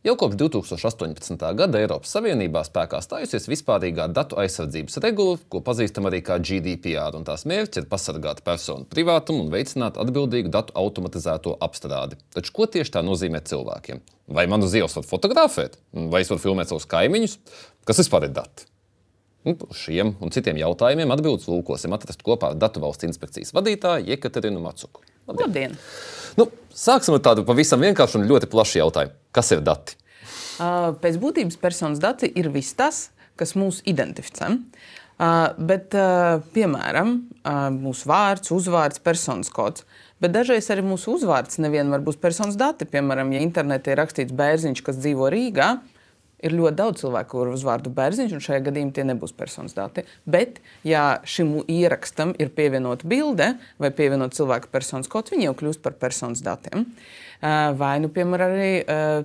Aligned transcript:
Jau 0.00 0.14
kopš 0.16 0.38
2018. 0.40 1.42
gada 1.58 1.76
Eiropas 1.76 2.14
Savienībā 2.14 2.62
spēkā 2.64 3.02
stājusies 3.04 3.44
vispārīgā 3.52 4.06
datu 4.16 4.38
aizsardzības 4.40 4.96
regula, 5.04 5.34
ko 5.52 5.60
pazīstam 5.60 6.08
arī 6.08 6.22
kā 6.24 6.38
GDPR, 6.40 7.18
un 7.18 7.26
tās 7.28 7.44
mērķis 7.44 7.82
ir 7.82 7.88
pasargāt 7.90 8.40
personu 8.46 8.88
privātumu 8.88 9.44
un 9.44 9.52
veicināt 9.52 10.00
atbildīgu 10.00 10.48
datu 10.56 10.72
automatizēto 10.80 11.52
apstrādi. 11.68 12.16
Taču 12.32 12.56
ko 12.56 12.70
tieši 12.72 12.94
tā 12.96 13.04
nozīmē 13.04 13.44
cilvēkiem? 13.44 14.00
Vai 14.32 14.46
man 14.48 14.64
uz 14.64 14.78
ielas 14.80 14.96
var 14.96 15.04
fotografēt, 15.04 15.76
vai 15.92 16.24
es 16.24 16.32
varu 16.32 16.46
filmēt 16.46 16.72
savus 16.72 16.88
kaimiņus? 16.88 17.36
Kas 17.84 18.00
vispār 18.00 18.30
ir 18.30 18.36
dati? 18.40 18.70
Nu, 19.44 19.58
uz 19.68 19.84
šiem 19.84 20.14
un 20.16 20.32
citiem 20.32 20.64
jautājumiem 20.64 21.12
atbildes 21.12 21.44
lūkosim 21.52 21.92
atrast 21.92 22.24
kopā 22.24 22.54
ar 22.54 22.60
Datu 22.60 22.80
valsts 22.80 23.04
inspekcijas 23.04 23.52
vadītāju 23.52 24.08
Jekaterinu 24.14 24.64
Macuku. 24.64 25.04
Labdien! 25.30 25.46
Labdien. 25.46 25.76
Nu, 26.38 26.46
sāksim 26.74 27.16
ar 27.16 27.24
tādu 27.24 27.44
pavisam 27.48 27.82
vienkāršu 27.84 28.20
un 28.20 28.28
ļoti 28.30 28.50
plašu 28.50 28.80
jautājumu. 28.80 29.16
Kas 29.34 29.52
ir 29.54 29.62
dati? 29.66 29.96
Uh, 30.60 30.90
pēc 31.00 31.16
būtības 31.20 31.58
personas 31.60 32.02
dati 32.02 32.28
ir 32.36 32.50
viss 32.52 32.76
tas, 32.76 33.08
kas 33.40 33.54
mūs 33.56 33.80
identificē. 33.88 34.50
Uh, 35.20 35.52
bet, 35.56 35.92
uh, 35.96 36.40
piemēram, 36.54 37.18
mūsu 37.76 38.08
vārds, 38.08 38.52
uzvārds, 38.56 39.00
personas 39.04 39.52
kods. 39.52 39.84
Bet 40.20 40.32
dažreiz 40.34 40.68
arī 40.72 40.84
mūsu 40.84 41.14
uzvārds 41.16 41.60
nevienmēr 41.60 42.02
būs 42.04 42.18
personas 42.20 42.58
dati. 42.60 42.88
Piemēram, 42.88 43.32
ja 43.32 43.40
internetā 43.44 43.94
ir 43.94 44.00
rakstīts 44.02 44.36
bērziņš, 44.36 44.82
kas 44.84 45.00
dzīvo 45.00 45.30
Rīgā, 45.32 45.70
ir 46.44 46.54
ļoti 46.56 46.78
daudz 46.78 47.02
cilvēku, 47.02 47.30
kuriem 47.34 47.56
uzvārdu 47.56 47.92
bērziņš, 47.94 48.34
un 48.36 48.44
šajā 48.44 48.64
gadījumā 48.68 48.94
tie 48.96 49.04
nebūs 49.08 49.34
personas 49.36 49.76
dati. 49.76 50.04
Bet, 50.24 50.60
ja 50.86 51.20
šim 51.28 51.58
ierakstam 51.68 52.34
ir 52.40 52.52
pievienota 52.56 53.08
bilde 53.10 53.52
vai 53.80 53.92
pievienot 53.94 54.36
cilvēku 54.36 54.72
personas 54.72 55.10
kods, 55.10 55.34
viņi 55.34 55.50
jau 55.50 55.56
kļūst 55.60 55.84
par 55.84 55.96
personas 56.00 56.42
datiem. 56.44 56.86
Vai, 57.40 57.94
nu, 58.02 58.10
piemēram, 58.12 58.56
arī 58.56 58.72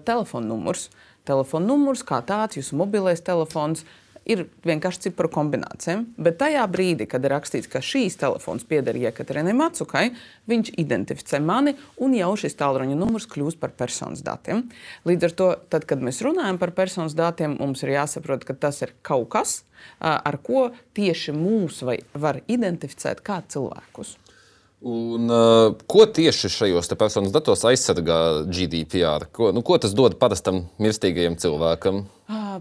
telefona 0.07 0.52
numurs. 0.52 0.89
Telefona 1.25 1.72
numurs 1.72 2.03
kā 2.05 2.22
tāds, 2.25 2.59
jūsu 2.59 2.77
mobilais 2.77 3.23
telefons, 3.25 3.83
ir 4.26 4.45
vienkārši 4.66 5.08
cipru 5.08 5.30
kombinācija. 5.31 6.00
Bet 6.18 6.40
tajā 6.42 6.66
brīdī, 6.72 7.08
kad 7.09 7.26
ir 7.26 7.34
rakstīts, 7.36 7.70
ka 7.72 7.81
šīs 7.86 8.18
telefons 8.22 8.66
pieder 8.68 8.98
Jekaterinai 9.00 9.54
Macukai, 9.58 10.09
viņš 10.50 10.73
identificē 10.81 11.40
mani 11.44 11.76
un 12.02 12.18
jau 12.18 12.34
šis 12.40 12.58
tālruņa 12.59 12.98
numurs 12.98 13.30
kļūst 13.31 13.62
par 13.62 13.76
personas 13.78 14.26
datiem. 14.26 14.66
Līdz 15.08 15.30
ar 15.30 15.38
to, 15.40 15.50
tad, 15.70 15.88
kad 15.90 16.03
mēs 16.03 16.23
runājam 16.26 16.59
par 16.62 16.73
personas 16.78 17.18
datiem, 17.18 17.58
mums 17.62 17.86
ir 17.86 17.96
jāsaprot, 17.96 18.48
ka 18.48 18.58
tas 18.58 18.81
ir 18.86 18.96
kaut 19.06 19.30
kas, 19.38 19.59
ar 20.02 20.42
ko 20.44 20.70
tieši 20.98 21.36
mūs 21.36 21.84
var 21.86 22.42
identificēt 22.50 23.22
kā 23.26 23.42
cilvēkus. 23.50 24.18
Un, 24.86 25.30
uh, 25.31 25.72
ko 25.90 26.03
tieši 26.06 26.50
šajos 26.52 26.92
personas 27.00 27.31
datos 27.34 27.64
aizsargā 27.66 28.46
GDPR? 28.46 29.26
Ko, 29.34 29.50
nu, 29.56 29.64
ko 29.66 29.80
tas 29.81 29.96
dod 29.98 30.20
parastam 30.22 30.68
mirstīgajam 30.78 31.40
cilvēkam? 31.42 32.03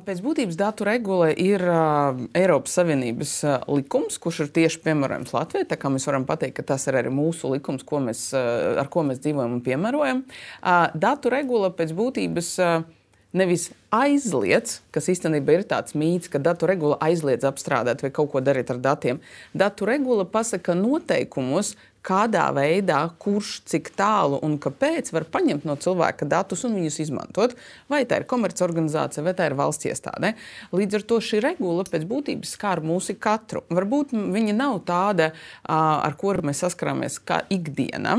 Pēc 0.03 0.21
būtības 0.25 0.57
datu 0.59 0.87
regula 0.89 1.29
ir 1.31 1.63
uh, 1.63 2.17
Eiropas 2.35 2.75
Savienības 2.79 3.35
uh, 3.47 3.55
likums, 3.71 4.17
kurš 4.19 4.45
ir 4.47 4.51
tieši 4.57 4.81
piemērojams 4.87 5.35
Latvijai. 5.37 5.69
Tā 5.71 5.79
kā 5.79 5.91
mēs 5.93 6.09
varam 6.09 6.27
pateikt, 6.27 6.57
ka 6.59 6.67
tas 6.73 6.89
ir 6.91 6.99
arī 6.99 7.13
mūsu 7.15 7.53
likums, 7.53 7.85
ko 7.87 8.01
mēs, 8.03 8.27
uh, 8.35 8.75
ar 8.81 8.91
ko 8.91 9.05
mēs 9.07 9.23
dzīvojam 9.23 9.59
un 9.59 9.63
piemērojam. 9.65 10.25
Uh, 10.25 10.89
datu 10.99 11.33
regula 11.35 11.71
pēc 11.75 11.95
būtības. 11.95 12.53
Uh, 12.59 13.01
nevis 13.35 13.69
aizliedz, 13.95 14.79
kas 14.95 15.11
īstenībā 15.11 15.57
ir 15.57 15.65
tāds 15.67 15.97
mīts, 15.99 16.31
ka 16.31 16.39
datu 16.39 16.69
regula 16.71 16.99
aizliedz 17.03 17.43
apstrādāt 17.49 18.05
vai 18.05 18.13
kaut 18.15 18.31
ko 18.31 18.43
darīt 18.45 18.71
ar 18.71 18.79
datiem. 18.83 19.19
Datu 19.51 19.89
regula 19.91 20.23
pasaka 20.23 20.77
noteikumus, 20.79 21.75
kādā 22.05 22.47
veidā, 22.57 23.01
kurš, 23.23 23.63
cik 23.71 23.91
tālu 23.97 24.39
un 24.45 24.59
kāpēc 24.63 25.11
var 25.15 25.25
paņemt 25.33 25.65
no 25.69 25.77
cilvēka 25.81 26.29
datus 26.29 26.65
un 26.69 26.77
viņus 26.79 27.01
izmantot. 27.07 27.55
Vai 27.89 28.03
tā 28.09 28.21
ir 28.21 28.29
komercorganizācija, 28.29 29.25
vai 29.25 29.35
tā 29.37 29.49
ir 29.49 29.57
valsts 29.59 29.89
iestāde. 29.89 30.35
Līdz 30.75 31.01
ar 31.01 31.07
to 31.09 31.21
šī 31.25 31.41
regula 31.45 31.87
pēc 31.89 32.07
būtības 32.09 32.55
skar 32.59 32.83
mūsu 32.85 33.17
katru. 33.21 33.65
Varbūt 33.73 34.13
viņa 34.13 34.57
nav 34.57 34.81
tāda, 34.89 35.31
ar 35.65 36.19
kuru 36.21 36.45
mēs 36.49 36.61
saskaramies 36.65 37.21
ikdienā, 37.55 38.19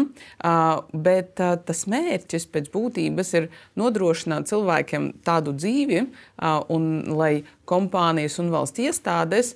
bet 0.93 1.35
tas 1.37 1.85
mērķis 1.91 2.49
pēc 2.51 2.71
būtības 2.73 3.33
ir 3.37 3.49
nodrošināt 3.79 4.49
cilvēkiem 4.49 5.11
tādu 5.25 5.53
dzīvi, 5.57 6.07
un 6.73 6.89
lai 7.15 7.33
kompānijas 7.69 8.37
un 8.41 8.51
valsts 8.53 8.81
iestādes 8.83 9.53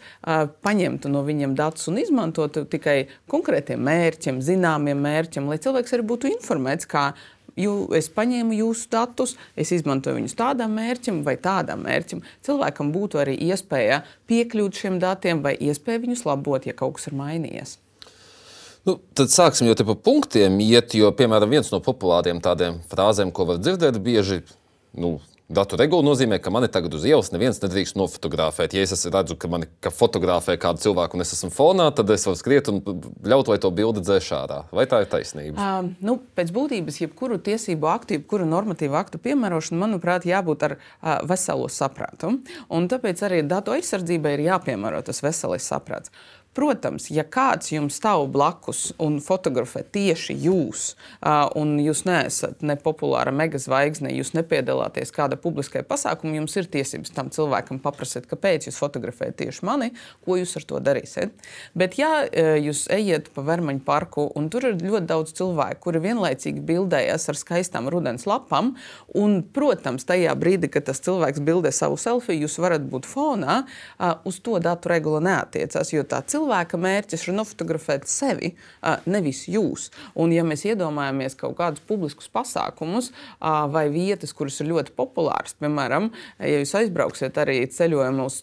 paņemtu 0.66 1.12
no 1.14 1.22
viņiem 1.26 1.56
datus 1.58 1.88
un 1.92 2.00
izmantotu 2.02 2.66
tikai 2.70 2.98
konkrētiem 3.30 3.82
mērķiem, 3.86 4.19
zināmiem 4.24 5.00
mērķiem, 5.04 5.50
lai 5.50 5.60
cilvēks 5.62 5.96
arī 5.96 6.08
būtu 6.12 6.34
informēts, 6.36 6.90
kā 6.90 7.12
Jū, 7.60 7.90
es 7.98 8.08
paņēmu 8.14 8.56
jūsu 8.56 8.88
datus, 8.94 9.34
es 9.60 9.74
izmantoju 9.76 10.16
viņus 10.16 10.38
tādam 10.40 10.78
mērķim 10.78 11.24
vai 11.26 11.34
tādam 11.42 11.82
mērķim. 11.84 12.22
Cilvēkam 12.46 12.94
būtu 12.96 13.20
arī 13.20 13.34
iespēja 13.50 14.04
piekļūt 14.32 14.80
šiem 14.80 15.00
datiem 15.02 15.42
vai 15.44 15.58
iespēja 15.58 16.06
viņus 16.06 16.24
labot, 16.30 16.68
ja 16.70 16.76
kaut 16.78 16.96
kas 16.96 17.10
ir 17.10 17.18
mainījies. 17.20 17.76
Nu, 18.88 18.96
tad 19.18 19.34
sāksim 19.34 19.68
jau 19.68 19.76
pa 19.90 19.98
punktiem 20.08 20.56
iet, 20.64 20.96
jo, 20.96 21.12
piemēram, 21.12 21.52
viens 21.52 21.68
no 21.74 21.82
populāriem 21.84 22.40
tādiem 22.44 22.80
frāzēm, 22.92 23.34
ko 23.36 23.50
var 23.50 23.60
dzirdēt 23.60 24.00
bieži, 24.06 24.40
nu, 24.96 25.18
Datu 25.50 25.80
regula 25.82 26.06
nozīmē, 26.06 26.38
ka 26.38 26.52
mani 26.54 26.68
tagad 26.70 26.94
uz 26.94 27.08
ielas 27.10 27.32
neviens 27.34 27.58
nedrīkst 27.58 27.96
nofotografēt. 27.98 28.76
Ja 28.78 28.84
es 28.86 29.02
redzu, 29.10 29.34
ka 29.34 29.50
mani 29.50 29.66
ka 29.82 29.90
fotografē 29.90 30.54
kādu 30.62 30.84
cilvēku 30.84 31.18
un 31.18 31.26
es 31.26 31.34
esmu 31.34 31.50
fonā, 31.56 31.88
tad 31.98 32.12
es 32.14 32.28
varu 32.30 32.38
skriet 32.38 32.70
un 32.70 32.78
ļaut, 33.26 33.50
lai 33.50 33.58
to 33.58 33.72
bildi 33.74 34.04
dzēš 34.06 34.28
ārā. 34.38 34.60
Vai 34.70 34.86
tā 34.92 35.02
ir 35.02 35.10
taisnība? 35.10 35.58
Uh, 35.58 35.90
nu, 36.06 36.20
pēc 36.38 36.54
būtības, 36.54 37.02
jebkuru 37.02 37.40
tiesību 37.42 37.90
aktu, 37.90 38.20
jebkuru 38.20 38.46
normatīvu 38.46 39.00
aktu 39.02 39.18
piemērošanu, 39.26 39.82
manuprāt, 39.82 40.30
jābūt 40.30 40.68
ar 40.70 40.78
uh, 40.78 41.16
veselo 41.26 41.66
saprātu. 41.74 42.36
Un 42.70 42.86
tāpēc 42.94 43.26
arī 43.26 43.42
datu 43.42 43.74
aizsardzībai 43.74 44.38
ir 44.38 44.52
jāpiemēro 44.52 45.02
tas 45.10 45.26
veselais 45.26 45.66
saprāts. 45.66 46.14
Protams, 46.60 47.06
ja 47.08 47.24
kāds 47.24 47.70
jums 47.72 47.96
stāv 48.02 48.26
blakus 48.34 48.90
un 49.00 49.22
fotografē 49.24 49.80
tieši 49.96 50.34
jūs, 50.44 50.82
un 51.56 51.70
jūs 51.80 52.02
neesat 52.04 52.66
ne 52.68 52.76
populāra 52.76 53.32
megazvaigzne, 53.32 54.12
jūs 54.12 54.34
nepiedalāties 54.36 55.14
kāda 55.16 55.38
publiskajā 55.40 55.86
pasākumā, 55.88 56.34
jums 56.42 56.58
ir 56.60 56.68
tiesības 56.74 57.14
tam 57.16 57.30
cilvēkam 57.32 57.80
paprasīt, 57.80 58.28
kāpēc 58.28 58.68
jūs 58.68 58.80
fotografējat 58.82 59.38
tieši 59.40 59.64
mani, 59.70 59.88
ko 60.28 60.36
jūs 60.36 60.58
ar 60.60 60.66
to 60.68 60.82
darīsiet. 60.84 61.32
Bet, 61.80 61.96
ja 62.02 62.26
jūs 62.60 62.90
ejiet 62.92 63.32
pa 63.32 63.46
Vermaņu 63.48 63.86
parku, 63.88 64.28
un 64.36 64.52
tur 64.52 64.68
ir 64.74 64.84
ļoti 64.84 65.08
daudz 65.14 65.32
cilvēku, 65.40 65.80
kuri 65.88 66.04
vienlaicīgi 66.10 66.66
bildējas 66.74 67.30
ar 67.32 67.40
skaistām 67.40 67.88
rudens 67.88 68.28
lapām, 68.28 68.74
un, 69.16 69.40
protams, 69.56 70.04
tajā 70.10 70.36
brīdī, 70.36 70.68
kad 70.76 70.90
tas 70.92 71.00
cilvēks 71.08 71.40
bildē 71.40 71.72
savu 71.72 71.96
selfiju, 71.96 72.50
jūs 72.50 72.60
varat 72.60 72.84
būt 72.92 73.08
fonā, 73.08 73.62
uz 74.28 74.44
to 74.44 74.60
datu 74.60 74.92
regula 74.92 75.24
neatiecās, 75.24 75.96
jo 75.96 76.04
tā 76.04 76.20
cilvēka 76.28 76.48
cilvēka 76.50 76.80
mērķis 76.82 77.28
ir 77.28 77.36
nofotografēt 77.38 78.08
sevi, 78.10 78.56
nevis 79.06 79.46
jūs. 79.48 79.90
Un, 80.18 80.34
ja 80.34 80.44
mēs 80.44 80.66
iedomājamies 80.66 81.38
kaut 81.38 81.58
kādus 81.60 81.84
publiskus 81.86 82.30
pasākumus 82.34 83.12
vai 83.40 83.90
vietas, 83.94 84.34
kuras 84.34 84.60
ir 84.62 84.72
ļoti 84.72 84.96
populāras, 84.98 85.54
piemēram, 85.60 86.10
ja 86.42 86.62
jūs 86.62 86.74
aizbrauksiet 86.82 87.38
arī 87.38 87.62
ceļojumā 87.70 88.26
uz 88.26 88.42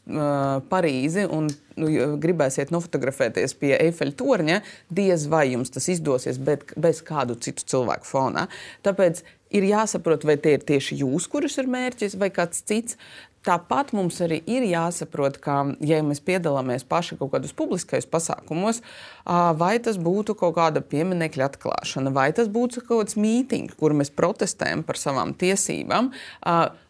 Parīzi 0.71 1.27
un 1.27 1.51
nu, 1.77 1.91
gribēsiet 2.23 2.71
nofotografēties 2.75 3.57
pie 3.59 3.75
Eifeļa 3.89 4.17
torņa, 4.17 4.61
diez 4.89 5.27
vai 5.33 5.49
jums 5.51 5.75
tas 5.75 5.91
izdosies 5.91 6.39
bet, 6.39 6.71
bez 6.79 7.03
kādu 7.07 7.37
citu 7.43 7.67
cilvēku 7.67 8.07
fonā. 8.07 8.47
Tāpēc 8.87 9.25
ir 9.57 9.67
jāsaprot, 9.67 10.25
vai 10.27 10.39
tie 10.43 10.57
ir 10.57 10.67
tieši 10.67 11.03
jūs, 11.03 11.29
kurus 11.31 11.59
ir 11.59 11.71
mērķis, 11.71 12.19
vai 12.21 12.31
kāds 12.35 12.63
cits. 12.67 12.99
Tāpat 13.47 13.93
mums 13.95 14.17
arī 14.25 14.41
ir 14.51 14.65
jāsaprot, 14.67 15.37
ka, 15.43 15.61
ja 15.87 16.01
mēs 16.03 16.19
piedalāmies 16.27 16.83
paši 16.89 17.15
kaut 17.21 17.31
kādos 17.37 17.55
publiskajos 17.55 18.09
pasākumos, 18.11 18.81
vai 19.61 19.77
tas 19.83 20.01
būtu 20.03 20.35
kaut 20.39 20.57
kāda 20.57 20.83
pieminiekļa 20.83 21.53
atklāšana, 21.53 22.11
vai 22.15 22.33
tas 22.35 22.51
būtu 22.51 22.83
kaut 22.83 23.05
kāds 23.05 23.19
mītings, 23.21 23.77
kur 23.79 23.95
mēs 23.95 24.11
protestējam 24.11 24.83
par 24.87 24.99
savām 24.99 25.37
tiesībām. 25.39 26.11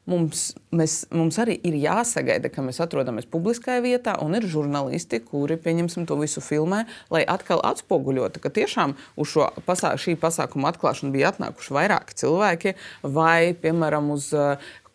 Mums, 0.07 0.53
mēs, 0.71 1.01
mums 1.11 1.35
arī 1.43 1.57
ir 1.67 1.75
jāsagaida, 1.83 2.47
ka 2.55 2.63
mēs 2.63 2.79
atrodamies 2.85 3.27
publiskajā 3.27 3.83
vietā, 3.83 4.15
un 4.23 4.39
ir 4.39 4.47
žurnālisti, 4.47 5.19
kuri 5.27 5.59
to 5.59 6.19
visu 6.21 6.41
filmē, 6.41 6.85
lai 7.11 7.25
atkal 7.27 7.59
atspoguļotu, 7.67 8.39
ka 8.41 8.55
tiešām 8.55 8.95
uz 9.19 9.35
šo 9.35 9.51
pasā, 9.67 9.97
šī 9.99 10.15
pasākuma 10.23 10.71
atklāšanu 10.71 11.11
bija 11.11 11.35
atnākuši 11.35 11.75
vairāki 11.75 12.15
cilvēki, 12.23 12.77
vai, 13.03 13.53
piemēram, 13.59 14.15
uz 14.15 14.31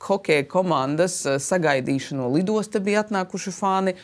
hokeja 0.07 0.45
komandas 0.49 1.21
eh, 1.25 1.39
sagaidīšanu 1.41 2.23
no 2.23 2.29
lidosta 2.33 2.81
bija 2.83 3.05
atnākuši 3.05 3.53
fani, 3.55 3.95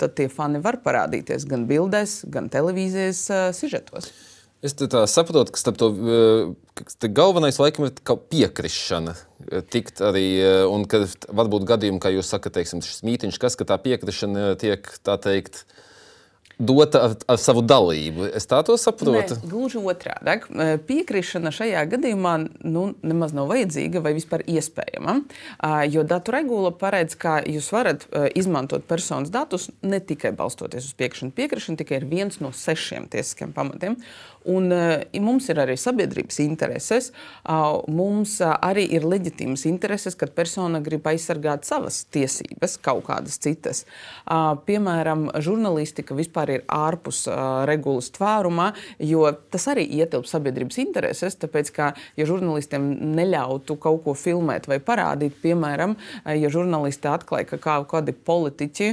tad 0.00 0.16
tie 0.18 0.28
fani 0.32 0.62
var 0.64 0.80
parādīties 0.84 1.46
gan 1.48 1.66
bildēs, 1.68 2.22
gan 2.32 2.50
televīzijas 2.52 3.22
uh, 3.30 3.44
sižetos. 3.56 4.10
Es 4.64 4.72
saprotu, 5.12 5.52
ka 5.52 5.72
to, 5.76 5.90
ka 6.74 7.08
galvenais 7.12 7.58
laikam 7.60 7.86
ir 7.86 7.92
piekrišana. 8.32 9.12
Tikt 9.70 10.00
arī, 10.02 10.24
un 10.72 10.86
ka 10.90 11.04
varbūt 11.28 11.66
gadījumi, 11.68 12.00
kā 12.02 12.10
jūs 12.14 12.32
sakat, 12.32 12.56
teiksim, 12.56 12.80
šis 12.82 13.04
mītiņš, 13.06 13.38
kas, 13.42 13.54
ka 13.58 13.68
tā 13.68 13.76
piekrišana 13.84 14.54
tiek, 14.58 14.88
tā 15.06 15.18
teikt, 15.22 15.66
dota 16.58 17.02
ar, 17.04 17.14
ar 17.28 17.40
savu 17.40 17.60
dalību. 17.60 18.30
Es 18.36 18.48
tā 18.48 18.62
to 18.64 18.76
saprotu. 18.80 19.36
Nē, 19.36 19.48
gluži 19.50 19.80
otrādi. 19.80 20.36
Piekrišana 20.88 21.52
šajā 21.52 21.82
gadījumā 21.92 22.34
nu, 22.64 22.86
nemaz 23.04 23.34
nav 23.36 23.50
vajadzīga 23.52 24.00
vai 24.04 24.14
vispār 24.16 24.44
iespējama. 24.48 25.18
Jo 25.92 26.06
datu 26.08 26.32
regula 26.32 26.72
paredz, 26.72 27.18
ka 27.20 27.38
jūs 27.44 27.68
varat 27.74 28.06
izmantot 28.38 28.86
personas 28.88 29.32
datus 29.34 29.68
ne 29.84 30.00
tikai 30.00 30.32
balstoties 30.36 30.88
uz 30.88 30.96
piekrišanu. 30.96 31.34
Piekrišana 31.36 31.82
tikai 31.82 32.00
ir 32.00 32.08
viens 32.08 32.40
no 32.40 32.54
sešiem 32.56 33.10
tiesiskiem 33.12 33.52
pamatiem. 33.56 34.00
Un, 34.46 34.70
uh, 34.70 35.02
mums 35.22 35.48
ir 35.50 35.58
arī 35.58 35.74
sabiedrības 35.80 36.38
intereses. 36.44 37.08
Uh, 37.42 37.80
mums 37.90 38.36
uh, 38.44 38.52
arī 38.62 38.84
ir 38.94 39.06
leģitīmas 39.06 39.64
intereses, 39.66 40.14
kad 40.18 40.30
persona 40.36 40.78
grib 40.84 41.06
aizsargāt 41.10 41.66
savas 41.66 42.04
tiesības, 42.14 42.76
kaut 42.84 43.06
kādas 43.08 43.40
citas. 43.42 43.82
Uh, 44.22 44.54
piemēram, 44.68 45.26
žurnālistika 45.42 46.14
vispār 46.14 46.52
ir 46.56 46.64
ārpus 46.70 47.24
uh, 47.26 47.64
regulas 47.66 48.12
tvērumā, 48.14 48.68
jo 49.02 49.24
tas 49.50 49.66
arī 49.72 49.86
ietilpst 49.98 50.36
sabiedrības 50.36 50.78
intereses. 50.84 51.38
Tāpēc, 51.42 51.72
ka, 51.74 51.90
ja 52.18 52.28
žurnālistiem 52.28 52.86
neļautu 53.18 53.78
kaut 53.82 54.04
ko 54.06 54.14
filmēt 54.14 54.70
vai 54.70 54.78
parādīt, 54.78 55.34
piemēram, 55.42 55.96
ja 56.38 56.50
žurnālisti 56.52 57.10
atklāja, 57.10 57.48
ka 57.50 57.60
kā, 57.62 57.76
kādi 57.90 58.14
politiķi 58.14 58.92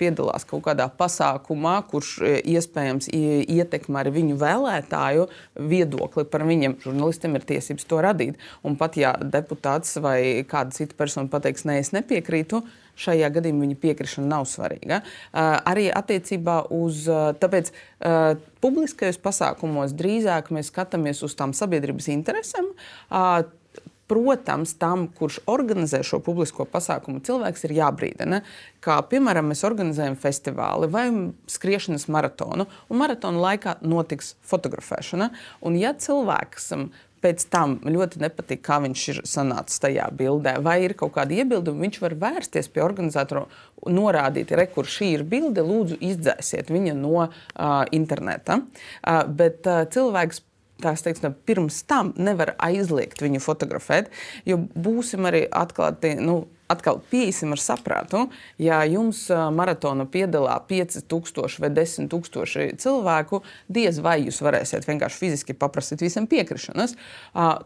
piedalās 0.00 0.44
kaut 0.48 0.64
kādā 0.68 0.90
pasākumā, 1.00 1.78
kurš 1.90 2.12
iespējams 2.44 3.08
ietekmē 3.10 4.04
arī 4.04 4.14
viņu 4.20 4.38
vēlētāju 4.40 4.89
vēlētāju 4.90 5.28
viedokli 5.56 6.24
par 6.24 6.44
viņiem. 6.44 6.78
Žurnālistiem 6.82 7.36
ir 7.36 7.44
tiesības 7.46 7.86
to 7.86 8.00
radīt. 8.00 8.38
Un 8.62 8.76
pat 8.76 8.96
ja 8.96 9.14
deputāts 9.18 9.98
vai 10.00 10.44
kāda 10.48 10.72
cita 10.72 10.94
persona 10.96 11.28
pateiks, 11.28 11.64
nē, 11.64 11.80
es 11.80 11.92
nepiekrītu, 11.92 12.62
šajā 13.00 13.30
gadījumā 13.32 13.64
viņa 13.64 13.78
piekrišana 13.80 14.28
nav 14.28 14.46
svarīga. 14.46 15.00
Uh, 15.32 15.56
arī 15.64 15.88
attiecībā 15.90 16.66
uz, 16.70 17.06
uh, 17.08 17.32
tāpēc 17.40 17.70
uh, 17.72 18.36
publiskajos 18.60 19.18
pasākumos 19.22 19.94
drīzāk 19.96 20.50
mēs 20.52 20.68
skatāmies 20.68 21.22
uz 21.24 21.34
tām 21.34 21.54
sabiedrības 21.56 22.10
interesēm. 22.12 22.74
Uh, 23.08 23.46
protams, 24.10 24.74
tam, 24.80 25.06
kurš 25.14 25.40
organizē 25.50 26.02
šo 26.06 26.18
publisko 26.26 26.66
pasākumu, 26.68 27.22
cilvēks 27.26 27.68
ir 27.68 27.76
jābrīdina. 27.78 28.40
Kā 28.82 28.98
piemēram, 29.06 29.52
mēs 29.52 29.62
organizējam 29.68 30.16
festivāli 30.18 30.88
vai 30.90 31.06
skriešanas 31.50 32.08
maratonu, 32.10 32.66
un 32.90 33.00
maratona 33.02 33.44
laikā 33.46 33.78
notiks 33.86 34.34
fotografēšana. 34.50 35.30
Un, 35.62 35.78
ja 35.78 35.94
cilvēks 35.94 36.72
pēc 37.20 37.44
tam 37.52 37.76
ļoti 37.84 38.20
nepatīk, 38.22 38.62
kā 38.64 38.80
viņš 38.84 39.06
ir 39.12 39.20
sanācis 39.28 39.82
tajā 39.82 40.06
bildē, 40.16 40.56
vai 40.64 40.78
ir 40.86 40.96
kaut 40.98 41.14
kāda 41.16 41.36
iebilduma, 41.40 41.84
viņš 41.84 42.00
var 42.02 42.16
vērsties 42.24 42.70
pie 42.72 42.84
organizatora, 42.84 43.44
norādīt, 43.88 44.52
re, 44.56 44.66
kur 44.72 44.88
šī 44.88 45.12
ir 45.18 45.26
bilde, 45.28 45.64
lūdzu, 45.64 46.00
izdzēsiet 46.10 46.72
viņu 46.72 46.96
no 46.98 47.26
uh, 47.26 47.30
interneta. 47.96 48.60
Uh, 48.60 49.22
bet 49.28 49.68
uh, 49.68 49.84
cilvēks 49.92 50.42
tās 50.82 51.04
teiksim, 51.06 51.36
pirms 51.46 51.82
tam 51.88 52.14
nevar 52.18 52.54
aizliegt 52.58 53.22
viņu 53.22 53.42
fotografēt, 53.44 54.10
jo 54.48 54.60
būsim 54.74 55.28
arī 55.30 55.46
atklāti. 55.50 56.16
Nu, 56.20 56.42
Atkal 56.70 57.00
piesim 57.10 57.50
ar 57.50 57.58
saprātu, 57.58 58.28
ja 58.62 58.76
jums 58.86 59.24
maratona 59.56 60.04
piedalā 60.06 60.54
5000 60.68 61.58
vai 61.64 61.70
10,000 61.74 62.76
cilvēku, 62.78 63.40
diez 63.66 63.98
vai 63.98 64.20
jūs 64.22 64.38
varēsiet 64.46 64.86
vienkārši 64.86 65.18
fiziski 65.18 65.56
paprasīt 65.58 66.04
visam 66.04 66.28
piekrišanas. 66.30 66.94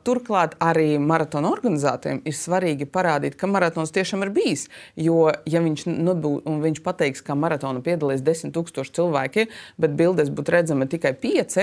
Turklāt 0.08 0.56
arī 0.64 0.96
maratona 0.96 1.50
organizatoriem 1.52 2.22
ir 2.24 2.38
svarīgi 2.38 2.88
parādīt, 2.88 3.36
ka 3.36 3.50
maratons 3.50 3.92
tiešām 3.92 4.24
ir 4.24 4.32
bijis. 4.32 4.70
Jo, 4.96 5.34
ja 5.44 5.60
viņš, 5.60 5.84
nebū, 5.90 6.38
viņš 6.64 6.80
pateiks, 6.86 7.20
ka 7.26 7.36
maratona 7.36 7.84
piedalīs 7.84 8.24
10,000 8.24 8.88
cilvēki, 8.88 9.50
bet 9.76 10.00
bildes 10.00 10.32
būtu 10.32 10.56
redzama 10.56 10.88
tikai 10.88 11.12
5, 11.20 11.60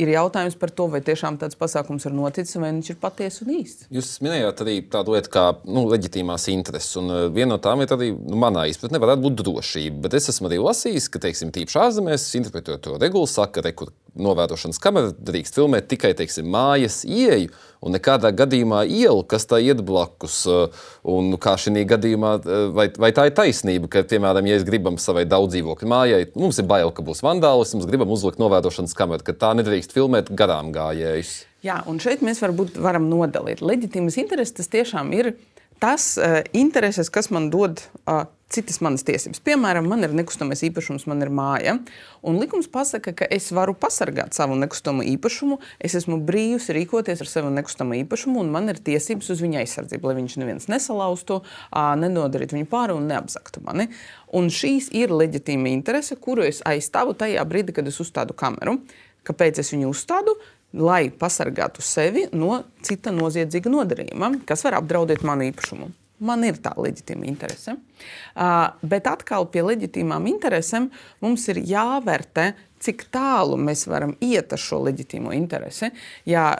ir 0.00 0.12
jautājums 0.12 0.56
par 0.58 0.72
to, 0.72 0.86
vai 0.92 1.02
tiešām 1.04 1.36
tāds 1.40 1.58
pasākums 1.58 2.06
ir 2.08 2.14
noticis, 2.16 2.56
vai 2.60 2.70
viņš 2.72 2.92
ir 2.94 2.98
patiesa 3.02 3.44
un 3.44 3.52
īsts. 3.58 3.88
Jūs 3.92 4.12
minējāt 4.24 4.62
arī 4.64 4.76
tādu 4.92 5.16
lietu 5.16 5.32
kā 5.32 5.44
nu, 5.68 5.84
leģitīmās 5.92 6.48
intereses, 6.52 6.96
un 7.00 7.12
uh, 7.12 7.24
viena 7.32 7.54
no 7.54 7.60
tām 7.62 7.84
ir 7.84 7.92
arī 7.96 8.12
nu, 8.16 8.38
manā 8.40 8.66
izpratnē, 8.70 9.00
varētu 9.02 9.26
būt 9.26 9.40
drošība. 9.42 10.04
Bet 10.06 10.16
es 10.18 10.30
esmu 10.32 10.48
arī 10.48 10.60
lasījis, 10.62 11.10
ka, 11.12 11.22
teiksim, 11.26 11.52
tīpaši 11.54 11.80
ārzemēs, 11.84 12.28
interpretējot 12.40 12.86
to 12.86 12.96
regulu, 13.02 13.28
saka, 13.30 13.64
ka 13.76 13.90
novērošanas 14.18 14.80
kamera 14.82 15.12
drīkst 15.16 15.56
filmēt 15.56 15.88
tikai 15.90 16.12
teiksim, 16.16 16.48
mājas 16.52 17.02
ieeju 17.08 17.52
un 17.82 17.96
nekādā 17.96 18.30
gadījumā 18.36 18.82
ielu, 18.86 19.22
kas 19.28 19.46
tā 19.48 19.58
iet 19.64 19.80
blakus. 19.86 20.42
Uh, 20.48 20.82
un 21.08 21.32
kā 21.42 21.54
šī 21.58 21.84
gadījumā, 21.88 22.32
uh, 22.40 22.66
vai, 22.76 22.88
vai 23.00 23.12
tā 23.16 23.26
ir 23.28 23.36
taisnība, 23.38 23.90
ka, 23.92 24.04
piemēram, 24.08 24.48
ja 24.50 24.58
es 24.60 24.66
gribam 24.68 24.98
savai 25.02 25.24
daudz 25.28 25.56
dzīvokļu 25.56 25.88
mājai, 25.92 26.26
mums 26.38 26.60
ir 26.60 26.68
bail, 26.70 26.92
ka 26.94 27.04
būs 27.06 27.24
vandālisms, 27.24 27.88
gribam 27.88 28.12
uzlikt 28.14 28.42
novērošanas 28.42 28.94
kameru, 28.98 29.26
ka 29.26 29.36
tā 29.38 29.54
nedrīkst 29.58 29.96
filmēt 29.96 30.30
garām 30.36 30.70
gājējus. 30.76 31.32
Jā, 31.66 31.80
un 31.86 31.98
šeit 32.02 32.24
mēs 32.26 32.42
varbūt 32.42 32.78
varam 32.82 33.08
nodalīt. 33.10 33.62
Leģitīmas 33.62 34.18
intereses 34.18 34.56
tas 34.56 34.70
tiešām 34.70 35.12
ir 35.14 35.34
tas 35.82 36.12
uh, 36.18 36.42
intereses, 36.54 37.10
kas 37.10 37.30
man 37.34 37.50
dod 37.54 37.82
uh, 38.06 38.26
citas 38.52 38.80
manas 38.84 39.04
tiesības. 39.06 39.40
Piemēram, 39.44 39.86
man 39.88 40.04
ir 40.06 40.14
nekustamais 40.16 40.62
īpašums, 40.66 41.06
man 41.10 41.24
ir 41.24 41.30
māja. 41.32 41.76
Un 42.26 42.38
likums 42.40 42.68
pasaka, 42.70 43.14
ka 43.16 43.28
es 43.32 43.50
varu 43.54 43.74
pasargāt 43.78 44.36
savu 44.36 44.56
nekustamo 44.60 45.04
īpašumu. 45.14 45.58
Es 45.82 45.96
esmu 45.98 46.20
brīvs 46.26 46.68
rīkoties 46.76 47.24
ar 47.24 47.30
savu 47.30 47.52
nekustamo 47.54 47.96
īpašumu, 48.02 48.42
un 48.44 48.52
man 48.54 48.70
ir 48.72 48.80
tiesības 48.84 49.32
uz 49.34 49.42
viņa 49.42 49.62
aizsardzību, 49.62 50.10
lai 50.10 50.18
viņš 50.20 50.36
neviens 50.42 50.68
nesalaustu, 50.72 51.40
nenodarītu 51.72 52.58
viņu 52.58 52.68
pāri 52.70 52.96
un 52.96 53.08
neapzaktu 53.10 53.64
mani. 53.66 53.88
Un 54.36 54.50
šīs 54.52 54.90
ir 54.96 55.14
leģitīma 55.14 55.72
interese, 55.72 56.16
kuru 56.20 56.46
es 56.48 56.62
aizstāvu 56.68 57.16
tajā 57.18 57.44
brīdī, 57.48 57.74
kad 57.76 57.88
es 57.88 58.00
uzstādu 58.02 58.36
kameru. 58.38 58.80
Kāpēc 59.26 59.62
es 59.62 59.72
viņu 59.74 59.92
uzstādu? 59.92 60.36
Lai 60.72 61.10
pasargātu 61.12 61.84
sevi 61.84 62.28
no 62.32 62.62
cita 62.80 63.12
noziedzīga 63.12 63.72
nodarījuma, 63.72 64.38
kas 64.48 64.64
var 64.64 64.78
apdraudēt 64.80 65.20
manu 65.26 65.50
īpašumu. 65.50 65.90
Man 66.22 66.44
ir 66.46 66.58
tā 66.62 66.74
leģitīma 66.78 67.26
interese. 67.26 67.76
Uh, 68.34 68.68
bet 68.86 69.08
atkal 69.10 69.48
pie 69.50 69.64
leģitīmām 69.66 70.28
interesēm 70.30 70.90
mums 71.24 71.48
ir 71.50 71.62
jāvērtē, 71.66 72.52
cik 72.82 73.06
tālu 73.14 73.58
mēs 73.58 73.86
varam 73.90 74.14
iet 74.22 74.52
ar 74.54 74.60
šo 74.60 74.82
leģitīmo 74.86 75.34
interesi. 75.34 75.90
Ja 76.28 76.52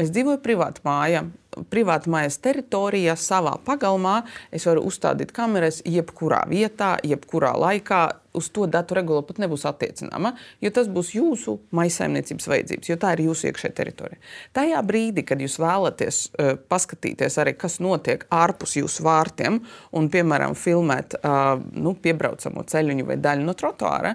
es 0.00 0.12
dzīvoju 0.14 0.40
privātā 0.44 0.84
mājā, 0.86 1.26
privāta 1.70 2.10
mājas 2.12 2.38
teritorijā, 2.42 3.16
savā 3.18 3.56
pagalmā, 3.66 4.20
es 4.54 4.66
varu 4.68 4.84
uzstādīt 4.88 5.34
kameras 5.36 5.80
jebkurā 5.86 6.44
vietā, 6.50 6.96
jebkurā 7.06 7.52
laikā. 7.58 8.02
Uz 8.38 8.46
to 8.54 8.68
datu 8.70 8.94
regula 8.94 9.24
pat 9.26 9.40
nebūs 9.42 9.64
attiecināma, 9.66 10.36
jo 10.62 10.70
tas 10.70 10.86
būs 10.86 11.08
jūsu 11.16 11.56
maisaimniecības 11.74 12.46
vajadzības, 12.52 12.90
jo 12.92 12.96
tā 13.02 13.10
ir 13.16 13.24
jūsu 13.24 13.48
iekšējā 13.48 13.74
teritorija. 13.74 14.20
Tajā 14.54 14.82
brīdī, 14.86 15.24
kad 15.26 15.42
jūs 15.42 15.56
vēlaties 15.58 16.20
uh, 16.28 16.52
paskatīties 16.70 17.40
arī, 17.42 17.56
kas 17.58 17.80
notiek 17.82 18.22
ārpus 18.30 18.76
jūsu 18.78 19.02
vārtiem, 19.08 19.58
un, 19.98 20.06
piemēram, 20.14 20.54
filmēt 20.54 21.18
uh, 21.18 21.56
nu, 21.74 21.96
piebraucamo 21.98 22.62
ceļu 22.70 23.08
vai 23.10 23.18
daļu 23.18 23.48
no 23.48 23.56
trotuāra, 23.58 24.14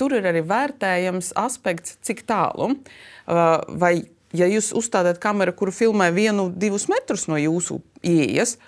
tur 0.00 0.14
ir 0.16 0.30
arī 0.30 0.44
vērtējams 0.46 1.34
aspekts, 1.42 1.98
cik 2.06 2.22
tālu 2.30 2.70
uh, 2.70 3.58
vai 3.82 3.96
ja 4.36 4.48
jūs 4.50 4.72
uzstādāt 4.76 5.20
kameru, 5.22 5.54
kuru 5.56 5.74
filmē 5.74 6.10
vienu, 6.14 6.50
divus 6.50 6.88
metrus 6.92 7.28
no 7.30 7.40
jūsu 7.40 7.80
ieejas, 8.02 8.58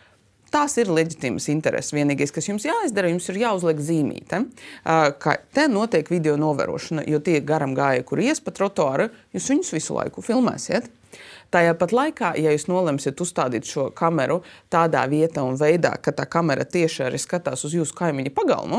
Tās 0.52 0.74
ir 0.76 0.90
leģitīmas 0.92 1.46
intereses. 1.48 1.94
Vienīgais, 1.96 2.32
kas 2.34 2.44
jums 2.50 2.66
jāizdara, 2.66 3.08
jums 3.08 3.24
ir 3.32 3.38
jāuzliek 3.40 3.78
zīmīte, 3.80 4.42
ka 4.84 5.36
te 5.56 5.64
notiek 5.72 6.10
video 6.12 6.34
novērošana, 6.40 7.06
jo 7.08 7.22
tie 7.24 7.38
garam 7.40 7.72
gāja, 7.76 8.04
kur 8.04 8.20
ies 8.20 8.42
pa 8.44 8.52
trotuāru, 8.52 9.08
jūs 9.32 9.48
viņus 9.48 9.72
visu 9.78 9.96
laiku 9.96 10.24
filmēsiet. 10.24 10.90
Tajā 11.52 11.74
pat 11.76 11.92
laikā, 11.92 12.30
ja 12.40 12.52
jūs 12.54 12.64
nolemsiet 12.70 13.18
uzstādīt 13.20 13.66
šo 13.68 13.90
kameru 13.92 14.38
tādā 14.72 15.02
vietā 15.10 15.42
un 15.44 15.58
veidā, 15.60 15.90
ka 16.00 16.14
tā 16.16 16.24
kamera 16.24 16.64
tieši 16.64 17.02
arī 17.10 17.20
skatās 17.20 17.66
uz 17.68 17.74
jūsu 17.76 17.92
kaimiņa 17.98 18.32
pagalmu 18.32 18.78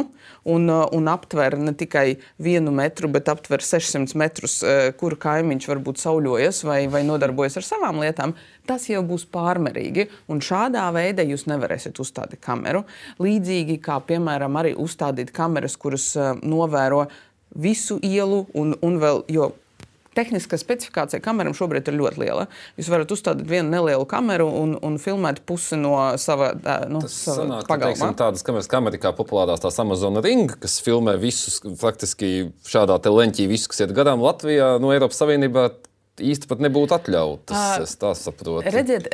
un, 0.49 0.65
uh, 0.65 0.87
un 0.97 1.11
aptver 1.11 1.53
ne 1.61 1.75
tikai 1.77 2.17
vienu 2.41 2.73
metru, 2.73 3.11
bet 3.13 3.29
aptver 3.29 3.61
600 3.61 4.17
metrus, 4.17 4.57
uh, 4.65 4.89
kur 4.97 5.13
kaimiņš 5.21 5.69
varbūt 5.69 6.01
sauļojas 6.01 6.63
vai, 6.65 6.79
vai 6.89 7.03
nodarbojas 7.05 7.59
ar 7.61 7.67
savām 7.67 8.01
lietām, 8.01 8.33
tas 8.65 8.89
jau 8.89 9.03
būs 9.05 9.27
pārmērīgi. 9.29 10.09
Un 10.33 10.41
šādā 10.41 10.87
veidā 10.97 11.27
jūs 11.29 11.45
nevarēsiet 11.51 12.01
uzstādīt 12.01 12.41
kameru. 12.41 12.87
Līdzīgi 13.21 13.77
kā, 13.85 13.99
piemēram, 14.01 14.57
arī 14.57 14.73
uzstādīt 14.81 15.29
kameras, 15.35 15.77
kuras 15.77 16.09
uh, 16.17 16.33
novēro 16.41 17.05
visu 17.53 17.99
ielu 18.01 18.47
un, 18.57 18.73
un 18.81 18.97
vēl, 18.97 19.27
jo 19.29 19.53
tehniskā 20.17 20.59
specifikācija 20.61 21.21
kameram 21.23 21.55
šobrīd 21.57 21.89
ir 21.89 21.97
ļoti 21.99 22.23
liela. 22.23 22.47
Jūs 22.79 22.89
varat 22.93 23.13
uzstādīt 23.13 23.49
vienu 23.49 23.71
nelielu 23.73 24.07
kameru 24.09 24.49
un, 24.61 24.75
un 24.83 24.99
filmēt 25.01 25.43
pusi 25.49 25.79
no 25.79 25.95
sava, 26.21 26.51
nu, 26.91 27.03
pagalma. 27.69 28.11
Tādas 28.19 28.45
kameras, 28.45 28.69
kā 28.71 28.81
Amerikā 28.81 29.13
populārās 29.17 29.63
tās 29.63 29.79
Amazon 29.83 30.21
Ring, 30.23 30.51
kas 30.63 30.79
filmē 30.85 31.15
visus, 31.21 31.61
faktiski 31.81 32.51
šādā 32.67 32.99
leņķī, 33.03 33.49
visu, 33.51 33.71
kas 33.71 33.85
iet 33.85 33.95
garām 33.95 34.23
Latvijā, 34.23 34.75
no 34.81 34.93
Eiropas 34.95 35.21
Savienībā 35.21 35.69
īsti 36.21 36.45
pat 36.45 36.59
nebūtu 36.61 36.93
atļautas. 36.93 37.61
Es 37.81 37.95
tā 37.97 38.11
saprotu. 38.13 38.61
Redziet, 38.69 39.07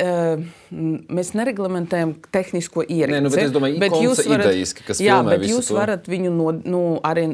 mēs 0.70 1.30
nereglamentējam 1.38 2.12
tehnisko 2.34 2.84
ierīci. 2.84 3.14
Nē, 3.14 3.22
nu, 3.24 3.30
bet 3.32 3.44
es 3.46 3.54
domāju, 3.54 3.78
bet 3.80 3.94
jūs 3.96 4.20
varat, 4.28 4.50
ideiski, 4.50 4.84
kas 4.84 5.00
jā, 5.00 5.16
bet 5.24 5.46
jūs 5.48 5.70
to. 5.70 5.78
varat 5.78 6.10
viņu 6.12 6.32
no, 6.34 6.50
nu, 6.60 6.82
arī 7.06 7.24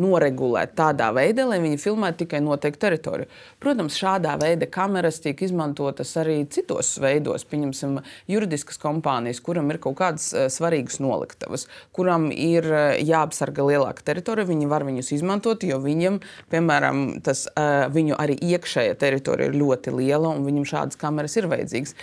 noregulēt 0.00 0.74
tādā 0.76 1.08
veidā, 1.16 1.46
lai 1.48 1.60
viņi 1.64 1.80
filmētu 1.80 2.24
tikai 2.24 2.42
noteiktu 2.44 2.82
teritoriju. 2.84 3.30
Protams, 3.64 3.96
šādā 3.96 4.34
veida 4.42 4.68
kameras 4.68 5.22
tiek 5.24 5.40
izmantotas 5.46 6.12
arī 6.20 6.42
citos 6.52 6.92
veidos. 7.00 7.46
Pieņemsim, 7.48 7.96
juridiskas 8.28 8.76
kompānijas, 8.82 9.40
kuram 9.44 9.72
ir 9.72 9.80
kaut 9.80 9.96
kādas 10.02 10.28
svarīgas 10.52 11.00
noliktavas, 11.00 11.64
kuram 11.96 12.28
ir 12.28 12.68
jāapsarga 13.00 13.64
lielāka 13.72 14.04
teritorija, 14.04 14.50
viņi 14.52 14.68
var 14.68 14.84
viņus 14.84 15.14
izmantot, 15.16 15.64
jo 15.64 15.80
viņiem, 15.80 16.20
piemēram, 16.52 17.04
tas 17.24 17.46
viņu 17.94 18.20
arī 18.20 18.36
iekšējā 18.52 18.92
teritorija 19.00 19.13
teritorija 19.14 19.50
ir 19.50 19.58
ļoti 19.62 19.94
liela 19.94 20.34
un 20.34 20.46
viņam 20.46 20.66
šādas 20.74 21.00
kameras 21.00 21.36
ir 21.38 21.48
vajadzīgas. 21.50 21.94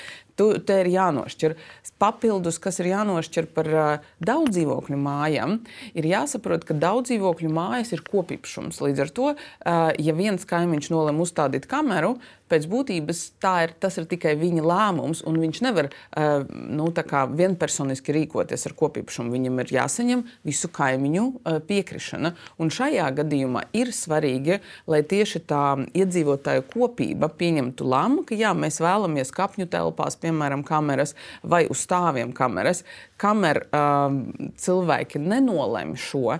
Tu, 0.42 0.48
te 0.66 0.80
ir 0.82 0.90
jānošķir. 0.90 1.54
Papildus, 2.02 2.58
kas 2.58 2.80
ir 2.82 2.88
jānošķir 2.90 3.52
par 3.54 3.68
uh, 3.70 4.08
daudz 4.26 4.56
dzīvokļu 4.56 4.98
mājām, 4.98 5.60
ir 5.94 6.08
jāsaprot, 6.10 6.66
ka 6.66 6.74
daudz 6.74 7.12
dzīvokļu 7.12 7.52
mājas 7.54 7.94
ir 7.94 8.02
kopīpašums. 8.08 8.82
Līdz 8.82 9.04
ar 9.06 9.12
to, 9.14 9.28
uh, 9.36 9.82
ja 10.02 10.16
viens 10.18 10.48
kaimiņš 10.50 10.90
nolem 10.96 11.22
uzstādīt 11.22 11.70
kameru, 11.70 12.16
pēc 12.52 12.66
būtības 12.68 13.22
ir, 13.64 13.74
tas 13.80 13.96
ir 14.02 14.08
tikai 14.12 14.34
viņa 14.40 14.64
lēmums, 14.66 15.22
un 15.30 15.38
viņš 15.40 15.62
nevar 15.64 15.92
uh, 15.92 16.42
nu, 16.50 16.90
vienpersoniski 17.38 18.16
rīkoties 18.18 18.66
ar 18.68 18.76
kopīpašumu. 18.82 19.32
Viņam 19.36 19.62
ir 19.62 19.76
jāsaņem 19.78 20.26
visu 20.48 20.72
kaimiņu 20.74 21.28
uh, 21.28 21.62
piekrišana. 21.70 22.34
Un 22.58 22.74
šajā 22.74 23.12
gadījumā 23.22 23.68
ir 23.78 23.94
svarīgi, 23.96 24.58
lai 24.90 25.04
tieši 25.06 25.44
tā 25.48 25.64
iedzīvotāju 25.94 26.66
kopība 26.74 27.30
pieņemtu 27.30 27.88
lēmumu, 27.94 28.26
ka 28.26 28.42
jā, 28.42 28.56
mēs 28.58 28.82
vēlamies 28.84 29.32
kapņu 29.38 29.70
telpās, 29.72 30.18
piemēram, 30.18 30.31
kameras 30.68 31.16
vai 31.44 31.68
uz 31.70 31.84
stāviem 31.86 32.34
kameras. 32.34 32.84
Kamēr 33.22 33.64
uh, 33.68 34.14
cilvēki 34.58 35.20
nenolēma 35.20 35.96
šo, 35.96 36.40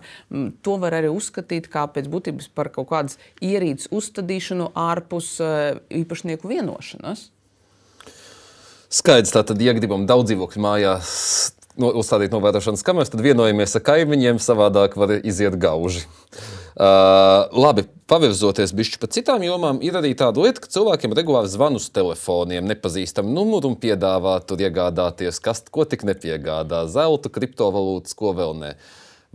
to 0.62 0.78
var 0.82 0.94
arī 0.94 1.12
uzskatīt 1.12 1.70
kā 1.72 1.88
pēc 1.88 2.08
būtības 2.12 2.50
par 2.54 2.70
kaut 2.70 2.90
kādas 2.90 3.18
ierīces 3.42 3.92
uzstādīšanu 3.92 4.72
ārpus 4.76 5.40
uh, 5.40 5.80
īpašnieku 5.90 6.48
vienošanās. 6.48 7.30
Skaidrs, 8.92 9.32
tātad, 9.32 9.62
ja 9.64 9.72
gribam 9.72 10.04
daudz 10.04 10.28
dzīvokļu 10.28 10.62
mājās 10.62 11.12
no, 11.80 11.92
uzstādīt 12.02 12.34
novērošanas 12.34 12.84
kameras, 12.84 13.12
tad 13.14 13.24
vienojamies 13.24 13.78
ar 13.78 13.86
kaimiņiem, 13.88 14.42
savādāk 14.44 14.98
var 15.00 15.16
iziet 15.22 15.56
gauži. 15.62 16.04
Uh, 16.72 17.50
labi, 17.52 17.84
pavirzoties 18.08 18.72
bišķi 18.78 19.02
pa 19.02 19.10
citām 19.12 19.44
jomām, 19.44 19.82
ir 19.84 19.98
arī 20.00 20.14
tāda 20.18 20.44
lieta, 20.44 20.64
ka 20.64 20.72
cilvēkiem 20.72 21.16
regulāri 21.18 21.52
zvan 21.52 21.76
uz 21.80 21.90
telefoniem, 21.92 22.64
nepazīstam 22.72 23.28
numuru 23.36 23.74
un 23.74 23.78
piedāvā 23.82 24.38
tur 24.48 24.64
iegādāties, 24.64 25.42
kas 25.44 25.66
ko 25.68 25.84
tik 25.84 26.06
nepiegādā, 26.08 26.86
zelta, 26.92 27.34
kriptovalūtas, 27.34 28.16
ko 28.16 28.32
vēl 28.38 28.56
ne. 28.62 28.74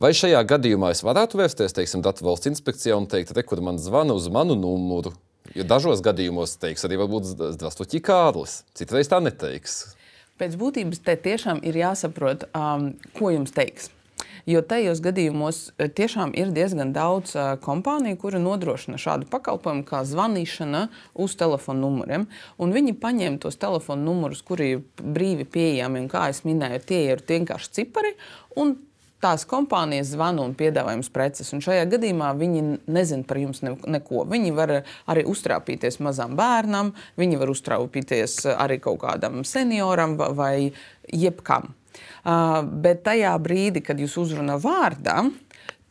Vai 0.01 0.15
šajā 0.17 0.41
gadījumā 0.49 0.95
es 0.97 1.05
varētu 1.05 1.41
vērsties, 1.41 1.77
teiksim, 1.77 2.05
Datu 2.05 2.25
valsts 2.25 2.49
inspekcijā 2.53 2.97
un 2.97 3.09
teikt, 3.09 3.37
re, 3.37 3.45
kur 3.45 3.65
man 3.65 3.81
zvana 3.81 4.17
uz 4.17 4.29
manu 4.33 4.57
numuru, 4.61 5.13
Jo 5.55 5.67
dažos 5.69 6.03
gadījumos 6.05 6.57
teiks 6.61 6.85
arī 6.87 6.99
varbūt 7.01 7.29
Zdravstvuķi 7.55 8.01
Kārlis, 8.05 8.63
citreiz 8.77 9.11
tā 9.13 9.21
neteiks. 9.23 9.95
Pēc 10.41 10.57
būtības 10.61 11.01
te 11.05 11.15
tiešām 11.17 11.63
ir 11.65 11.79
jāsaprot, 11.81 12.49
um, 12.57 12.91
ko 13.17 13.31
jums 13.33 13.55
teiks. 13.57 13.89
Jo 14.47 14.61
tajos 14.63 15.01
gadījumos 15.03 15.57
e, 15.75 15.89
tiešām 15.91 16.31
ir 16.39 16.53
diezgan 16.55 16.93
daudz 16.95 17.33
uh, 17.35 17.57
kompāniju, 17.59 18.15
kura 18.23 18.39
nodrošina 18.39 18.95
šādu 19.03 19.27
pakalpojumu, 19.27 19.83
kā 19.89 20.05
zvanīšana 20.07 20.85
uz 21.19 21.33
telefona 21.39 21.83
numuriem. 21.83 22.29
Un 22.63 22.75
viņi 22.75 22.95
paņem 23.03 23.41
tos 23.43 23.59
telefona 23.59 24.07
numurus, 24.07 24.45
kuri 24.47 24.69
ir 24.77 24.85
brīvi 25.03 25.49
pieejami, 25.51 26.05
un 26.05 26.11
kā 26.13 26.29
jau 26.31 26.47
minēju, 26.47 26.85
tie 26.87 27.01
ir 27.09 27.25
vienkārši 27.27 27.73
cipari. 27.81 28.15
Tās 29.25 29.47
kompānijas 29.49 30.13
zvana 30.13 30.45
un 30.45 30.53
piedāvā 30.55 30.93
jums 30.93 31.09
preces. 31.11 31.49
Un 31.57 31.63
šajā 31.65 31.87
gadījumā 31.91 32.29
viņi 32.37 32.61
nezina 32.93 33.27
par 33.27 33.41
jums 33.41 33.63
neko. 33.65 34.27
Viņi 34.31 34.53
var 34.55 34.75
arī 35.11 35.25
uztrāpīties 35.27 35.99
mazam 36.05 36.37
bērnam, 36.39 36.93
viņi 37.19 37.41
var 37.41 37.51
uztrāpīties 37.51 38.45
arī 38.53 38.77
kaut 38.85 39.01
kādam 39.03 39.41
senioram 39.49 40.15
vai 40.37 40.69
jebkam. 41.11 41.73
Uh, 42.27 42.61
bet 42.67 43.05
tajā 43.07 43.33
brīdī, 43.43 43.83
kad 43.87 44.01
jūs 44.03 44.17
uzrunājat 44.23 44.65
vārdā, 44.65 45.19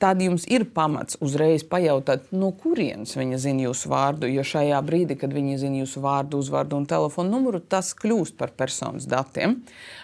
tad 0.02 0.20
jums 0.22 0.44
ir 0.52 0.66
pamats 0.76 1.18
uzreiz 1.24 1.64
pajautāt, 1.68 2.28
no 2.36 2.52
kurienes 2.60 3.16
viņa 3.16 3.40
zina 3.42 3.66
jūsu 3.70 3.90
vārdu. 3.92 4.28
Jo 4.30 4.44
šajā 4.46 4.82
brīdī, 4.86 5.18
kad 5.20 5.34
viņi 5.34 5.60
zina 5.62 5.80
jūsu 5.82 6.04
vārdu, 6.04 6.42
uzvārdu 6.44 6.80
un 6.80 6.88
telefonu 6.90 7.32
numuru, 7.38 7.62
tas 7.64 7.94
kļūst 7.98 8.36
par 8.40 8.52
personas 8.58 9.08
datiem. 9.10 9.62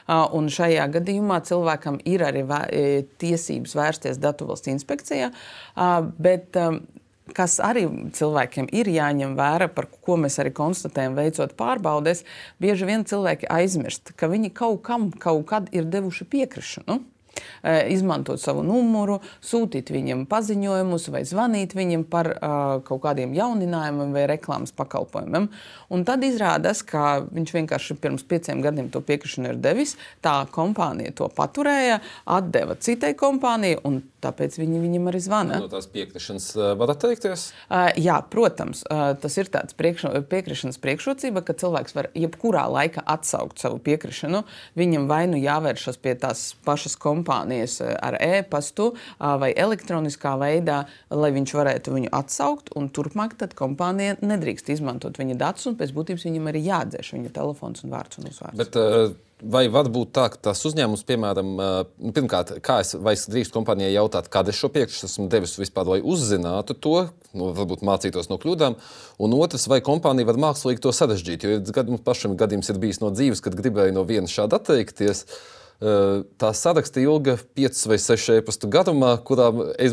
Un 0.08 0.48
šajā 0.52 0.88
gadījumā 0.96 1.42
cilvēkam 1.48 2.00
ir 2.08 2.24
arī 2.28 2.46
e, 2.48 2.86
tiesības 3.22 3.76
vērsties 3.78 4.22
Datu 4.22 4.48
valsts 4.50 4.72
inspekcijā. 4.72 5.32
Bet, 6.18 6.58
kas 7.36 7.60
arī 7.64 7.86
cilvēkiem 8.18 8.70
ir 8.76 8.90
jāņem 8.92 9.36
vērā, 9.38 9.70
par 9.72 9.88
ko 10.04 10.18
mēs 10.20 10.40
arī 10.42 10.54
konstatējam, 10.56 11.16
veicot 11.20 11.56
pārbaudes, 11.60 12.26
bieži 12.62 12.90
vien 12.90 13.06
cilvēki 13.08 13.50
aizmirst, 13.52 14.14
ka 14.18 14.30
viņi 14.32 14.54
kaut 14.56 14.82
kam 14.88 15.10
kaut 15.12 15.46
kad 15.52 15.72
ir 15.76 15.88
devuši 15.92 16.28
piekrišanu. 16.32 17.02
Izmantot 17.62 18.42
savu 18.42 18.64
numuru, 18.66 19.20
sūtīt 19.46 19.92
viņam 19.94 20.26
paziņojumus 20.30 21.08
vai 21.14 21.22
zvanīt 21.30 21.76
viņam 21.78 22.04
par 22.10 22.32
kaut 22.88 23.04
kādiem 23.04 23.36
jauninājumiem 23.38 24.16
vai 24.16 24.26
reklāmas 24.30 24.74
pakalpojumiem. 24.76 25.48
Un 25.94 26.06
tad 26.08 26.26
izrādās, 26.26 26.82
ka 26.88 27.22
viņš 27.30 27.54
vienkārši 27.58 27.98
pirms 28.02 28.26
pieciem 28.28 28.64
gadiem 28.66 28.90
to 28.94 29.02
piekrišanu 29.06 29.54
ir 29.54 29.62
devis. 29.62 29.96
Tā 30.26 30.42
kompānija 30.54 31.14
to 31.18 31.30
paturēja, 31.34 32.00
atdeva 32.26 32.78
citai 32.82 33.14
kompānijai, 33.20 33.80
un 33.88 34.02
tāpēc 34.22 34.58
viņi 34.62 34.82
viņam 34.82 35.10
arī 35.10 35.22
zvana. 35.22 35.62
No 35.64 35.70
tās 35.72 35.88
piekrišanas 35.94 36.50
var 36.78 36.94
atteikties? 36.94 37.48
Jā, 38.02 38.20
protams, 38.34 38.84
tas 38.90 39.38
ir 39.42 39.50
tāds 39.54 39.78
priekš, 39.78 40.10
piekrišanas 40.30 40.82
priekšrocība, 40.82 41.46
ka 41.46 41.58
cilvēks 41.58 41.98
var 41.98 42.12
jebkurā 42.18 42.68
laikā 42.70 43.06
atsaukt 43.06 43.62
savu 43.62 43.82
piekrišanu. 43.82 44.44
Viņam 44.78 45.08
vai 45.10 45.24
nu 45.30 45.42
jāvēršas 45.42 45.98
pie 46.02 46.14
tās 46.22 46.52
pašas 46.66 46.98
kompānijas 46.98 47.21
kompānijas 47.22 47.80
eh, 47.82 47.96
ar 48.02 48.18
e-pastu 48.20 48.92
vai 49.20 49.54
elektroniskā 49.54 50.36
veidā, 50.42 50.86
lai 51.10 51.32
viņš 51.32 51.56
varētu 51.56 51.96
viņu 51.96 52.12
atsaukt. 52.12 52.72
Turpmāk 52.92 53.38
kompānija 53.56 54.18
nedrīkst 54.22 54.72
izmantot 54.74 55.18
viņa 55.18 55.38
datus, 55.38 55.68
un 55.70 55.78
pēc 55.80 55.94
būtības 55.96 56.26
viņam 56.28 56.48
arī 56.52 56.64
jāatdzēš 56.66 57.14
viņa 57.16 57.34
telefons 57.36 57.84
un 57.84 57.94
vārds 57.94 58.18
un 58.20 58.32
uzvārds. 58.32 58.58
Bet, 58.58 58.80
uh... 58.80 59.14
Vai 59.42 59.64
var 59.74 59.88
būt 59.90 60.12
tā, 60.14 60.28
ka 60.30 60.38
tas 60.38 60.60
uzņēmums, 60.70 61.02
piemēram, 61.10 61.48
nu, 61.58 62.12
pirmkārt, 62.14 62.52
kā 62.62 62.76
es, 62.84 62.92
es 62.94 63.24
drīkstu 63.26 63.56
kompānijai 63.56 63.96
jautāt, 63.96 64.28
kāda 64.30 64.54
es 64.54 64.60
šo 64.60 64.70
priekšnesu 64.70 65.08
esmu 65.08 65.26
devis 65.34 65.56
vispār, 65.58 65.88
lai 65.90 65.98
uzzinātu 66.06 66.76
to, 66.78 67.00
nu, 67.34 67.48
varbūt 67.58 67.82
mācītos 67.82 68.30
no 68.30 68.38
kļūdām, 68.38 68.76
un 69.18 69.34
otrs, 69.40 69.66
vai 69.72 69.80
kompānija 69.82 70.30
var 70.30 70.38
mākslīgi 70.46 70.84
to 70.86 70.94
sarežģīt. 70.94 71.48
Jo 71.48 71.58
mums 71.88 72.06
pašam 72.06 72.38
gadījums 72.38 72.70
ir 72.70 72.78
bijis 72.86 73.02
no 73.02 73.10
dzīves, 73.16 73.42
kad 73.42 73.58
gribēju 73.58 73.98
no 73.98 74.06
viena 74.06 74.30
šāda 74.30 74.62
atteikties. 74.62 75.26
Uh, 75.26 75.61
Tā 75.82 76.52
saraksta 76.54 77.02
ilga 77.02 77.40
5 77.58 77.88
vai 77.90 77.98
6 77.98 78.36
e-pastu 78.38 78.70
garumā, 78.70 79.16
kurā, 79.26 79.48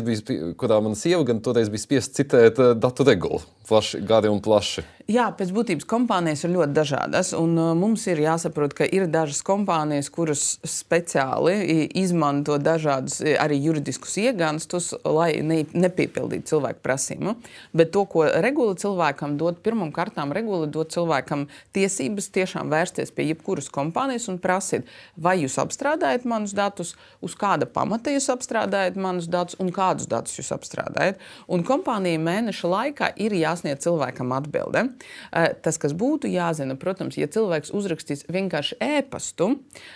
biju, 0.05 0.51
kurā 0.59 0.77
mana 0.85 0.99
sieva 0.99 1.23
gan 1.25 1.41
toreiz 1.41 1.71
bija 1.73 1.81
spiesta 1.81 2.21
citēt 2.21 2.61
datu 2.77 3.07
regulu. 3.07 3.41
Plaši, 3.65 4.03
gari 4.05 4.29
un 4.29 4.37
plaši. 4.45 4.85
Jā, 5.09 5.23
pēc 5.33 5.49
būtības 5.49 5.87
kompānijas 5.89 6.43
ir 6.45 6.51
ļoti 6.53 6.75
dažādas. 6.77 7.31
Mums 7.33 8.03
ir 8.11 8.19
jāsaprot, 8.21 8.75
ka 8.77 8.85
ir 8.85 9.07
dažas 9.09 9.39
kompānijas, 9.41 10.05
kuras 10.13 10.43
speciāli 10.61 11.87
izmanto 11.97 12.59
dažādus 12.61 13.17
arī 13.41 13.57
juridiskus 13.63 14.19
iegānstus, 14.21 14.91
lai 15.01 15.39
ne, 15.41 15.63
nepiepildītu 15.73 16.51
cilvēku 16.51 16.83
prasību. 16.85 17.33
Bet 17.73 17.89
to, 17.95 18.03
ko 18.11 18.27
regula 18.45 18.75
cilvēkam 18.77 19.33
dod, 19.41 19.57
pirmām 19.65 19.89
kārtām 19.95 20.29
regula 20.35 20.69
dod 20.69 20.93
cilvēkam 20.93 21.47
tiesības 21.73 22.29
tiešām 22.37 22.69
vērsties 22.69 23.09
pie 23.09 23.31
jebkuras 23.31 23.71
kompānijas 23.73 24.29
un 24.29 24.37
prasīt, 24.37 24.85
vai 25.17 25.39
jūs 25.41 25.57
apstrādājat 25.65 26.29
manus 26.29 26.53
datus, 26.53 26.93
uz 27.25 27.33
kāda 27.33 27.65
pamata 27.65 28.13
jūs 28.13 28.29
apstrādājat 28.35 29.01
manus 29.01 29.25
datus 29.25 29.57
un 29.57 29.73
kādus 29.73 30.05
datus 30.13 30.37
jūs 30.37 30.53
apstrādājat. 30.53 31.17
Un 31.49 31.65
kompānija 31.65 32.21
mēneša 32.29 32.73
laikā 32.77 33.11
ir 33.17 33.39
jāsniedz 33.41 33.89
cilvēkam 33.89 34.37
atbilde. 34.37 34.85
Eh, 34.99 35.53
tas, 35.63 35.77
kas 35.81 35.93
būtu 35.97 36.29
jāzina, 36.31 36.75
protams, 36.79 37.17
ja 37.19 37.27
cilvēks 37.31 37.73
uzrakstīs 37.75 38.25
vienkārši 38.31 38.79
ēpastu, 38.83 39.51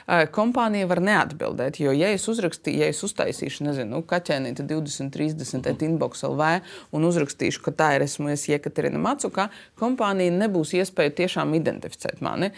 eh, 0.07 0.25
kompānija 0.31 0.87
var 0.87 1.01
neatbildēt. 1.03 1.79
Jo, 1.79 1.91
ja 1.91 2.13
es 2.13 2.27
uzrakstīšu, 2.27 2.77
ja 2.77 2.87
es 2.91 3.03
uztaisīšu, 3.03 3.67
nezinu, 3.69 3.89
nu, 3.97 4.03
kaķēnīti 4.07 4.67
20, 4.69 5.11
30 5.13 5.67
et 5.69 5.85
inbox 5.85 6.23
LV 6.27 6.61
un 6.93 7.09
uzrakstīšu, 7.09 7.61
ka 7.63 7.71
tā 7.71 7.95
ir 7.95 8.07
esmu 8.07 8.31
es 8.33 8.47
Jekaterina 8.47 9.01
Macuka, 9.01 9.49
kompānija 9.79 10.31
nebūs 10.31 10.73
iespēja 10.79 11.15
tiešām 11.23 11.53
identificēt 11.59 12.21
mani. 12.21 12.51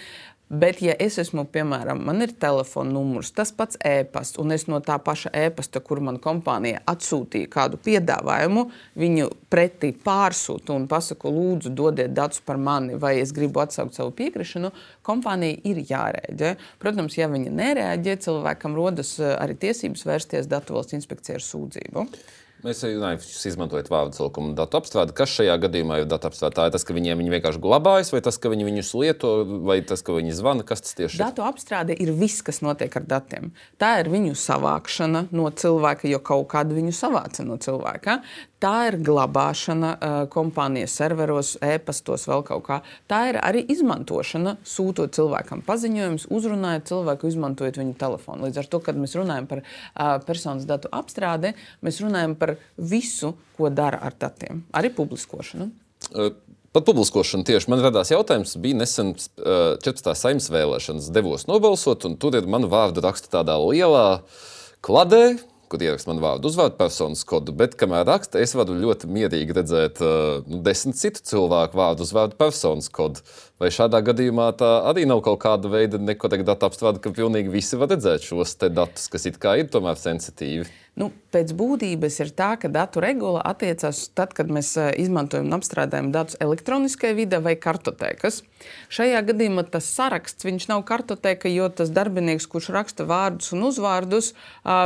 Bet, 0.49 0.77
ja 0.85 0.93
es 1.01 1.15
esmu, 1.17 1.47
piemēram, 1.49 2.03
man 2.05 2.21
ir 2.21 2.29
telefona 2.37 2.93
numurs, 2.93 3.31
tas 3.33 3.49
pats 3.49 3.79
e-pasts, 3.81 4.37
un 4.37 4.53
es 4.53 4.67
no 4.69 4.77
tā 4.85 4.99
paša 5.01 5.31
e-pasta, 5.33 5.81
kur 5.81 5.97
man 6.05 6.19
kompānija 6.21 6.83
atsūtīja 6.85 7.49
kādu 7.49 7.79
piedāvājumu, 7.81 8.67
viņu 9.01 9.31
pretī 9.49 9.89
pārsūtu 10.05 10.75
un 10.77 10.85
pasaku, 10.91 11.33
lūdzu, 11.33 11.73
dodiet 11.73 12.13
datus 12.13 12.45
par 12.45 12.61
mani, 12.61 12.93
vai 12.93 13.15
es 13.23 13.33
gribu 13.33 13.63
atsaukt 13.65 13.97
savu 13.97 14.13
piekrišanu, 14.21 14.69
kompānija 15.01 15.57
ir 15.65 15.81
jārēģē. 15.89 16.55
Protams, 16.77 17.17
ja 17.17 17.25
viņa 17.33 17.57
nereaģē, 17.63 18.19
cilvēkam 18.29 18.77
rodas 18.77 19.17
eh, 19.17 19.33
arī 19.41 19.57
tiesības 19.65 20.05
vērsties 20.05 20.51
datu 20.51 20.77
valsts 20.77 20.93
inspekcijā 21.01 21.41
ar 21.41 21.47
sūdzību. 21.49 22.05
Mēs 22.65 22.79
runājam, 22.81 23.19
jūs 23.21 23.43
izmantojat 23.51 23.91
vārdu 23.93 24.17
celkumu 24.17 24.55
datu 24.57 24.79
apstrādi. 24.79 25.13
Kas 25.13 25.29
šajā 25.37 25.53
gadījumā 25.67 25.99
ir 26.01 26.07
datu 26.09 26.31
apstrāde? 26.31 26.55
Tā 26.57 26.63
ir 26.65 26.73
tas, 26.73 26.85
ka 26.87 26.95
viņiem 26.97 27.19
viņi 27.21 27.33
vienkārši 27.35 27.61
glabājas, 27.61 28.09
vai 28.15 28.23
tas, 28.25 28.39
ka 28.41 28.49
viņi 28.49 28.65
viņus 28.65 28.89
lieto, 28.97 29.33
vai 29.67 29.75
tas, 29.85 30.01
ka 30.01 30.15
viņi 30.15 30.33
zvana? 30.33 30.65
Kas 30.65 30.81
tas 30.81 30.97
tieši 30.97 31.19
ir? 31.19 31.21
Datu 31.21 31.45
apstrāde 31.45 31.93
ir 31.93 32.09
viss, 32.17 32.41
kas 32.45 32.63
notiek 32.65 32.97
ar 32.97 33.05
datiem. 33.05 33.51
Tā 33.77 33.91
ir 34.01 34.09
viņu 34.09 34.33
savākšana 34.41 35.27
no 35.35 35.45
cilvēka, 35.53 36.09
jo 36.09 36.23
kaut 36.25 36.47
kādu 36.55 36.79
viņu 36.79 36.95
savāca 36.97 37.45
no 37.45 37.59
cilvēka. 37.61 38.23
Tā 38.65 38.87
ir 38.89 38.95
glabāšana 39.05 39.89
uh, 39.93 40.13
kompānijas 40.33 40.95
serveros, 40.97 41.51
e-pastos, 41.61 42.23
vēl 42.25 42.41
kaut 42.47 42.63
kā. 42.65 42.79
Tā 43.05 43.19
ir 43.29 43.37
arī 43.37 43.61
izmantošana, 43.69 44.55
sūtot 44.65 45.13
cilvēkam 45.13 45.61
paziņojumus, 45.67 46.25
uzrunājot 46.33 46.87
cilvēku, 46.89 47.29
izmantojot 47.29 47.77
viņu 47.77 47.93
telefonu. 48.01 48.47
Līdz 48.47 48.63
ar 48.63 48.71
to, 48.71 48.81
kad 48.87 48.97
mēs 48.97 49.13
runājam 49.19 49.45
par 49.51 49.61
uh, 49.61 50.15
personas 50.25 50.65
datu 50.65 50.89
apstrādi, 50.97 51.53
mēs 51.85 52.01
runājam 52.01 52.33
par 52.41 52.55
visu, 52.81 53.35
ko 53.53 53.69
dara 53.69 54.01
ar 54.01 54.17
datiem, 54.17 54.65
arī 54.73 54.89
publiskošanu. 54.97 55.69
Uh. 56.15 56.33
Par 56.75 56.83
publiskošanu 56.83 57.45
tieši 57.47 57.69
man 57.71 57.79
radās 57.79 58.09
jautājums. 58.11 58.57
Bija 58.59 58.75
nesen 58.81 59.13
uh, 59.13 59.77
14. 59.79 60.09
saimnes 60.19 60.49
vēlēšanas, 60.51 61.05
devos 61.15 61.45
nobalsot, 61.47 62.03
un 62.09 62.17
tur 62.19 62.35
ir 62.35 62.49
mana 62.51 62.67
vārda 62.67 63.05
raksta 63.05 63.31
tādā 63.37 63.55
lielā 63.61 64.25
kladē, 64.83 65.37
kur 65.75 65.83
ieraksta 65.83 66.11
manu 66.11 66.23
vārdu, 66.23 66.49
uzvārdu, 66.49 66.77
personas 66.79 67.23
kodu. 67.27 67.53
Bet, 67.55 67.75
kamēr 67.79 68.05
raksta, 68.07 68.39
es 68.43 68.55
varu 68.55 68.77
ļoti 68.79 69.09
mierīgi 69.11 69.57
redzēt 69.57 70.01
uh, 70.03 70.39
nu, 70.47 70.61
desmit 70.65 70.99
citu 70.99 71.23
cilvēku 71.27 71.77
vārdu, 71.79 72.07
uzvārdu, 72.07 72.37
personas 72.39 72.87
kodu. 72.93 73.23
Vai 73.59 73.71
šādā 73.75 74.01
gadījumā 74.05 74.49
tā 74.59 74.71
arī 74.89 75.05
nav 75.09 75.21
kaut 75.25 75.41
kāda 75.43 75.71
veida 75.71 75.99
nekorekta 76.01 76.53
datu 76.53 76.69
apstrāde, 76.69 77.03
ka 77.03 77.13
pilnīgi 77.15 77.51
visi 77.51 77.79
var 77.79 77.91
redzēt 77.93 78.27
šos 78.27 78.57
datus, 78.65 79.09
kas 79.11 79.27
it 79.29 79.39
kā 79.41 79.57
ir 79.59 79.69
tomēr 79.71 79.99
sensitīvi? 79.99 80.67
Nu, 80.95 81.09
pēc 81.35 81.51
būtības 81.59 82.21
ir 82.23 82.29
tā, 82.37 82.53
ka 82.59 82.69
datu 82.71 83.01
regula 83.03 83.41
attiecas 83.43 84.05
tad, 84.15 84.31
kad 84.37 84.47
mēs 84.47 84.69
uh, 84.79 84.93
izmantojam 84.95 85.49
un 85.49 85.57
apstrādājam 85.57 86.13
datus 86.15 86.39
elektroniskajā 86.43 87.17
vidē 87.17 87.41
vai 87.43 87.57
kartotēkas. 87.59 88.41
Šajā 88.95 89.25
gadījumā 89.27 89.65
tas 89.73 89.89
saraksts 89.91 90.47
nav 90.71 90.85
kartoteka, 90.87 91.51
jo 91.51 91.67
tas 91.67 91.91
darbinieks, 91.91 92.47
kurš 92.47 92.71
raksta 92.77 93.07
vārdus 93.09 93.51
un 93.51 93.67
uzvārdus, 93.67 94.31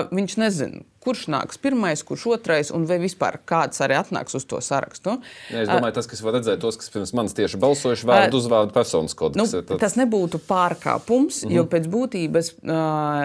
viņš 0.10 0.40
nezina 0.42 0.82
kurš 1.04 1.28
nāks 1.32 1.60
pirmais, 1.62 2.04
kurš 2.06 2.26
otrais, 2.36 2.72
un 2.76 2.86
vai 2.90 3.00
vispār 3.02 3.40
kāds 3.48 3.80
arī 3.86 3.98
atnāks 4.00 4.36
uz 4.36 4.46
to 4.50 4.60
sarakstu. 4.64 5.18
Ja, 5.52 5.64
es 5.64 5.72
domāju, 5.72 5.96
tas, 5.96 6.10
kas 6.12 6.24
var 6.26 6.36
redzēt, 6.38 6.60
tos, 6.64 6.78
kas 6.80 6.92
pirms 6.94 7.14
manis 7.18 7.36
tieši 7.38 7.60
balsojuši, 7.62 8.08
vārdu 8.10 8.40
uzvārdu 8.42 8.76
personas 8.76 9.16
kodu. 9.18 9.40
Nu, 9.40 9.48
tad... 9.48 9.76
Tas 9.82 9.96
nebūtu 10.00 10.42
pārkāpums, 10.50 11.44
mm 11.44 11.50
-hmm. 11.50 11.56
jo 11.56 11.66
pēc 11.72 11.88
būtības 11.94 12.52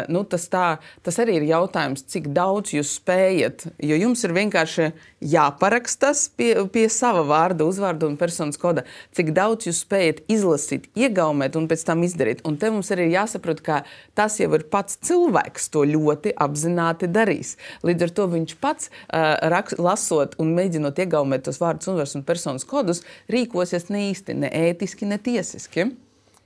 nu, 0.09 0.25
tas, 0.25 0.49
tā, 0.53 0.67
tas 1.03 1.19
arī 1.19 1.41
ir 1.41 1.49
jautājums, 1.51 2.07
cik 2.15 2.31
daudz 2.37 2.75
jūs 2.77 2.95
spējat. 3.01 3.67
Jo 3.83 3.99
jums 3.99 4.25
ir 4.25 4.33
vienkārši 4.33 4.93
jāparakstas 5.25 6.27
pie, 6.37 6.53
pie 6.73 6.85
sava 6.93 7.25
vārda, 7.27 7.67
uzvārda 7.69 8.09
un 8.09 8.19
personas 8.21 8.59
koda, 8.61 8.85
cik 9.17 9.33
daudz 9.37 9.69
jūs 9.69 9.83
spējat 9.85 10.23
izlasīt, 10.31 10.91
iegaumēt 10.99 11.57
un 11.59 11.69
pēc 11.71 11.85
tam 11.89 12.05
izdarīt. 12.07 12.45
Un 12.49 12.59
te 12.61 12.71
mums 12.75 12.93
arī 12.95 13.09
jāsaprot, 13.13 13.63
ka 13.65 13.83
tas 14.19 14.39
jau 14.41 14.51
ir 14.57 14.67
pats 14.73 14.99
cilvēks 15.09 15.71
to 15.75 15.87
ļoti 15.89 16.35
apzināti 16.47 17.11
darīs. 17.11 17.57
Līdz 17.87 18.09
ar 18.09 18.15
to 18.19 18.29
viņš 18.37 18.57
pats, 18.63 18.91
uh, 18.91 19.35
raks, 19.55 19.79
lasot 19.81 20.37
un 20.43 20.55
mēģinot 20.59 21.01
iegaumēt 21.07 21.49
tos 21.49 21.61
vārdus, 21.63 21.91
uzvārdus 21.91 22.19
un 22.21 22.27
personas 22.29 22.69
kodus, 22.69 23.05
rīkosies 23.33 23.91
ne 23.95 24.09
īsti, 24.11 24.37
ne 24.45 24.53
ētiski, 24.69 25.09
ne 25.09 25.19
tiesiski. 25.19 25.91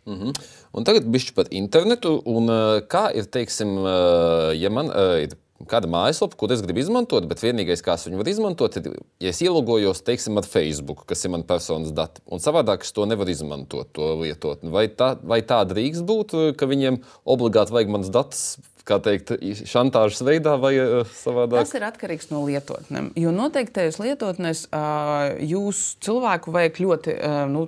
Mm 0.08 0.14
-hmm. 0.14 0.32
Un 0.72 0.84
tagad 0.84 1.04
bišķi 1.04 1.34
par 1.34 1.46
internetu. 1.50 2.22
Un, 2.24 2.48
uh, 2.48 2.80
kā 2.88 3.10
ir, 3.14 3.24
teiksim, 3.24 3.78
uh, 3.78 4.54
ja 4.56 4.70
man 4.70 4.86
uh, 4.86 5.20
ir 5.22 5.36
kāda 5.66 5.90
mājaslapa, 5.90 6.36
ko 6.38 6.48
es 6.54 6.62
gribu 6.62 6.82
izmantot, 6.82 7.26
bet 7.30 7.42
vienīgais, 7.42 7.82
kā 7.82 7.96
es 7.98 8.06
viņu 8.06 8.20
varu 8.20 8.30
izmantot, 8.30 8.78
ir, 8.78 8.98
ja 9.22 9.32
es 9.32 9.40
ielogojos, 9.42 10.04
teiksim, 10.06 10.38
ar 10.38 10.46
Facebook, 10.46 11.02
kas 11.10 11.24
ir 11.24 11.32
mans 11.34 11.48
personas 11.48 11.90
dati, 11.94 12.22
un 12.30 12.42
savādāk 12.42 12.86
es 12.86 12.94
to 12.94 13.08
nevaru 13.10 13.34
izmantot, 13.34 13.90
to 13.96 14.12
lietotni. 14.22 14.70
Vai, 14.74 14.86
tā, 14.88 15.16
vai 15.18 15.40
tā 15.42 15.58
drīkst 15.66 16.06
būt, 16.06 16.36
ka 16.58 16.70
viņiem 16.70 17.00
obligāti 17.26 17.74
vajag 17.74 17.90
manas 17.90 18.12
datus 18.14 18.44
kā 18.88 18.98
teikt, 19.04 19.34
šantāžas 19.68 20.22
veidā 20.26 20.54
vai 20.60 20.72
uh, 20.80 21.00
savādāk? 21.20 21.62
Tas 21.62 21.74
ir 21.76 21.86
atkarīgs 21.88 22.30
no 22.32 22.42
lietotnēm. 22.46 23.10
Jo 23.18 23.32
noteiktajos 23.34 24.00
lietotnēs 24.02 24.66
uh, 24.68 25.38
jūs 25.44 25.82
cilvēku 26.04 26.54
vajag 26.54 26.80
ļoti 26.84 27.16
uh, 27.16 27.40
nu, 27.52 27.64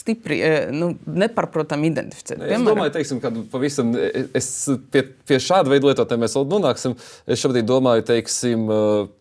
stipri, 0.00 0.40
uh, 0.40 0.58
nu, 0.74 0.92
nepārprotami 1.24 1.90
identificēt. 1.92 2.38
Es 2.40 2.44
Piemēram, 2.44 2.68
domāju, 2.70 2.94
teiksim, 2.98 3.22
ka 3.22 3.32
pavisam 3.52 3.92
es 3.96 4.52
pie, 4.92 5.06
pie 5.28 5.40
šāda 5.42 5.72
veida 5.72 5.90
lietotnēm 5.90 6.24
mēs 6.26 6.38
vēl 6.38 6.48
nonāksim. 6.54 6.96
Es 7.26 7.42
šobrīd 7.42 7.68
domāju, 7.68 8.06
teiksim, 8.12 8.68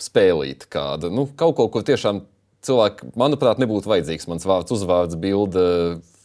spēlīt 0.01 0.69
kādu. 0.71 1.11
Nu, 1.13 1.27
kaut 1.37 1.57
ko, 1.59 1.69
kur 1.73 1.85
tiešām 1.87 2.23
cilvēki, 2.65 3.13
manuprāt, 3.19 3.61
nebūtu 3.61 3.91
vajadzīgs 3.91 4.29
mans 4.31 4.45
vārds, 4.47 4.73
uzvārds, 4.75 5.17
bilde, 5.21 5.65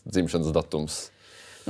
dzimšanas 0.08 0.54
datums. 0.56 1.00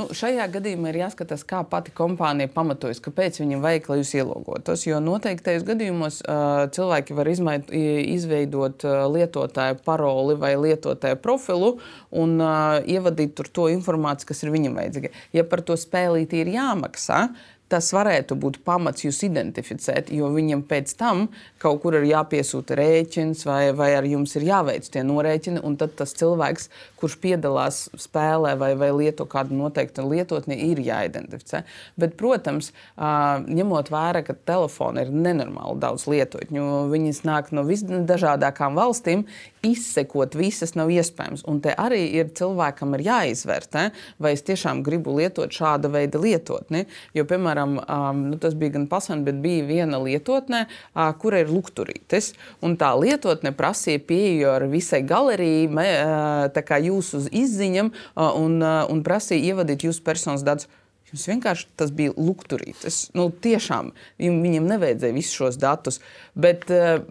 Nu, 0.01 0.07
šajā 0.17 0.47
gadījumā 0.49 0.95
ir 0.95 1.03
jāskatās, 1.03 1.43
kā 1.45 1.59
pati 1.69 1.93
kompānija 1.93 2.49
pamatojas, 2.55 3.03
kāpēc 3.05 3.37
viņam 3.43 3.61
vajag, 3.61 3.89
lai 3.91 3.99
jūs 3.99 4.13
ielogotos. 4.17 4.85
Jo 4.87 4.97
noteiktajos 5.05 5.67
gadījumos 5.69 6.23
uh, 6.23 6.63
cilvēki 6.73 7.17
var 7.19 7.29
izmaid, 7.29 7.69
izveidot 7.69 8.87
uh, 8.89 9.03
lietotāju 9.13 9.77
paroli 9.85 10.39
vai 10.41 10.55
lietotāju 10.57 11.21
profilu 11.21 11.75
un 12.17 12.39
uh, 12.41 12.79
ievadīt 12.81 13.37
tur 13.37 13.53
to 13.53 13.69
informāciju, 13.75 14.31
kas 14.31 14.41
ir 14.47 14.55
viņam 14.55 14.81
vajadzīga. 14.81 15.13
Ja 15.37 15.45
par 15.51 15.61
to 15.69 15.77
spēlīti 15.77 16.41
ir 16.41 16.55
jāmaksā, 16.55 17.27
tas 17.71 17.93
varētu 17.95 18.37
būt 18.41 18.61
pamats 18.67 19.05
jūs 19.05 19.23
identificēt, 19.27 20.11
jo 20.15 20.31
viņam 20.35 20.65
pēc 20.69 20.95
tam 20.99 21.29
kaut 21.63 21.81
kur 21.85 21.97
ir 21.99 22.09
jāpiesūta 22.09 22.77
rēķins, 22.79 23.45
vai, 23.47 23.71
vai 23.77 23.93
ar 23.99 24.09
jums 24.09 24.35
ir 24.39 24.49
jāveic 24.49 24.89
tie 24.91 25.05
norēķini. 25.07 25.63
Tad 25.81 25.95
tas 25.97 26.13
cilvēks, 26.19 26.67
kurš 27.01 27.17
piedalās 27.23 27.83
spēlē 28.01 28.57
vai, 28.61 28.73
vai 28.77 28.91
lieto 28.97 29.25
kādu 29.31 29.57
noteiktu 29.57 30.05
lietotni, 30.11 30.59
ir 30.71 30.83
jāidentificē. 30.85 31.63
Bet, 32.01 32.17
protams, 32.21 32.73
ņemot 32.99 33.93
vērā, 33.93 34.25
ka 34.27 34.37
telefona 34.49 35.07
ir 35.07 35.15
nenormāli 35.15 35.79
daudz 35.81 36.09
lietotņu, 36.11 36.67
viņas 36.91 37.23
nāk 37.29 37.53
no 37.57 37.65
visdažādākām 37.69 38.77
valstīm, 38.77 39.25
izsekot 39.67 40.35
visas 40.39 40.75
nav 40.77 40.91
iespējams. 40.93 41.45
Un 41.51 41.61
te 41.65 41.75
arī 41.77 42.03
ir 42.19 42.33
cilvēkam 42.37 42.97
ir 42.97 43.07
jāizvērtē, 43.07 43.87
vai 44.21 44.35
es 44.37 44.45
tiešām 44.47 44.83
gribu 44.87 45.15
lietot 45.19 45.53
šāda 45.53 45.91
veida 45.93 46.21
lietotni. 46.21 46.87
Jo, 47.17 47.27
piemēram, 47.29 47.60
um, 47.69 48.23
nu, 48.31 48.39
tas 48.41 48.57
bija 48.59 48.77
gan 48.77 48.87
pasaule, 48.91 49.25
bet 49.27 49.41
bija 49.43 49.67
viena 49.69 50.01
lietotne, 50.03 50.65
uh, 50.67 51.11
kura 51.21 51.43
ir 51.45 51.53
lukturītes. 51.53 52.33
Un 52.65 52.77
tā 52.81 52.93
lietotne 52.99 53.53
prasīja 53.57 54.03
pieeju 54.07 54.51
ar 54.53 54.67
visai 54.71 55.03
galerijai, 55.07 55.69
uh, 55.71 56.77
jūsu 56.91 57.25
izziņam, 57.43 57.93
uh, 57.93 58.31
un, 58.41 58.61
uh, 58.63 58.85
un 58.91 59.05
prasīja 59.07 59.55
ievadīt 59.55 59.89
jūsu 59.89 60.05
personas 60.07 60.47
datus. 60.47 60.71
Jums 61.11 61.27
vienkārši 61.27 61.67
tas 61.81 61.91
bija 61.91 62.15
lukturītes. 62.15 63.09
Nu, 63.19 63.33
tiešām 63.35 63.91
viņam 64.21 64.69
nevajadzēja 64.71 65.17
visus 65.17 65.35
šos 65.35 65.59
datus. 65.59 65.99
Bet, 66.39 66.69
uh, 66.71 67.03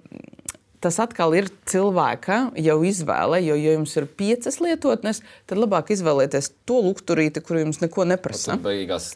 tas 0.84 1.00
atkal 1.04 1.36
ir 1.38 1.50
cilvēka 1.70 2.40
jau 2.60 2.78
izvēle. 2.88 3.42
Jo, 3.44 3.58
ja 3.60 3.76
jums 3.76 3.96
ir 4.00 4.08
piecas 4.20 4.60
lietotnes, 4.64 5.22
tad 5.50 5.62
labāk 5.62 5.92
izvēlēties 5.96 6.54
to 6.70 6.80
lukturīti, 6.88 7.44
kur 7.44 7.62
jums 7.62 7.82
neko 7.84 8.08
neprasa. 8.10 8.58
Beigās 8.64 9.14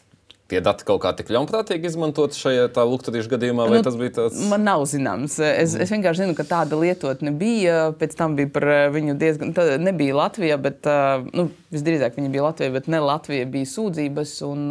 tie 0.54 0.62
dati 0.64 0.86
kaut 0.86 1.02
kā 1.02 1.12
tik 1.18 1.32
ļaunprātīgi 1.34 1.90
izmantot 1.90 2.36
šajā 2.38 2.68
lukturīšu 2.74 3.32
gadījumā, 3.34 3.66
vai 3.70 3.80
nu, 3.80 3.86
tas 3.86 3.98
bija 3.98 4.14
tāds? 4.20 4.40
Man 4.50 4.66
nav 4.66 4.84
zināms. 4.90 5.36
Es, 5.42 5.74
mm. 5.74 5.82
es 5.84 5.94
vienkārši 5.94 6.24
zinu, 6.24 6.36
ka 6.38 6.46
tāda 6.48 6.78
lietotne 6.78 7.34
bija. 7.38 7.90
Pēc 7.98 8.16
tam 8.18 8.38
bija 8.38 8.52
par 8.54 8.68
viņu 8.94 9.18
diezgan. 9.20 9.54
Tā 9.56 9.74
nebija 9.82 10.16
Latvija, 10.20 10.58
bet 10.62 10.86
nu, 11.34 11.48
visdrīzāk 11.74 12.18
viņa 12.18 12.32
bija 12.34 12.48
Latvija, 12.48 12.74
bet 12.76 12.88
ne 12.92 13.02
Latvija 13.04 13.48
bija 13.50 13.70
sūdzības. 13.74 14.36
Un, 14.46 14.66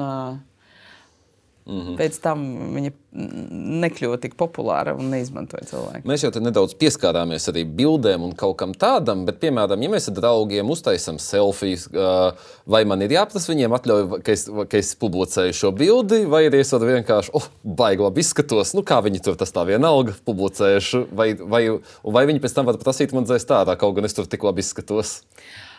Mm 1.66 1.80
-hmm. 1.80 1.98
Pēc 1.98 2.20
tam 2.20 2.40
viņa 2.76 2.92
nekļuva 3.84 4.18
tik 4.20 4.34
populāra 4.36 4.96
un 4.98 5.12
neizmantoja 5.14 5.64
cilvēku. 5.70 6.08
Mēs 6.10 6.26
jau 6.26 6.32
nedaudz 6.42 6.74
pieskārāmies 6.76 7.48
arī 7.52 7.64
bildēm 7.64 8.24
un 8.26 8.34
kaut 8.36 8.58
kam 8.58 8.74
tādam, 8.74 9.24
bet, 9.26 9.40
piemēram, 9.40 9.82
ja 9.82 9.90
mēs 9.90 10.10
ar 10.10 10.18
draugiem 10.18 10.70
uztaisām 10.70 11.20
selfijas, 11.20 11.88
vai 12.66 12.84
man 12.86 13.02
ir 13.02 13.16
jāprasa 13.16 13.54
viņiem 13.54 13.78
atļauj, 13.78 14.22
ka 14.24 14.32
es, 14.32 14.50
ka 14.70 14.78
es 14.78 14.96
publicēju 14.96 15.54
šo 15.54 15.72
bildi, 15.72 16.26
vai 16.26 16.46
arī 16.50 16.60
es 16.60 16.74
varu 16.74 16.86
vienkārši, 16.86 17.32
oh, 17.34 17.48
baigi 17.64 18.04
labi 18.04 18.20
izskatos, 18.20 18.74
nu 18.74 18.84
kā 18.84 19.00
viņi 19.04 19.24
tur 19.24 19.36
tas 19.36 19.52
tā 19.52 19.64
vienalga 19.66 20.18
publicējuši, 20.26 21.06
vai, 21.12 21.34
vai, 21.40 21.80
vai 22.04 22.26
viņi 22.26 22.40
pēc 22.44 22.54
tam 22.54 22.66
var 22.66 22.78
prasīt 22.82 23.14
man 23.14 23.24
dzēst 23.24 23.56
ārā, 23.56 23.78
kaut 23.78 23.96
gan 23.96 24.06
es 24.06 24.14
tur 24.14 24.26
tik 24.26 24.44
labi 24.44 24.60
izskatos. 24.60 25.22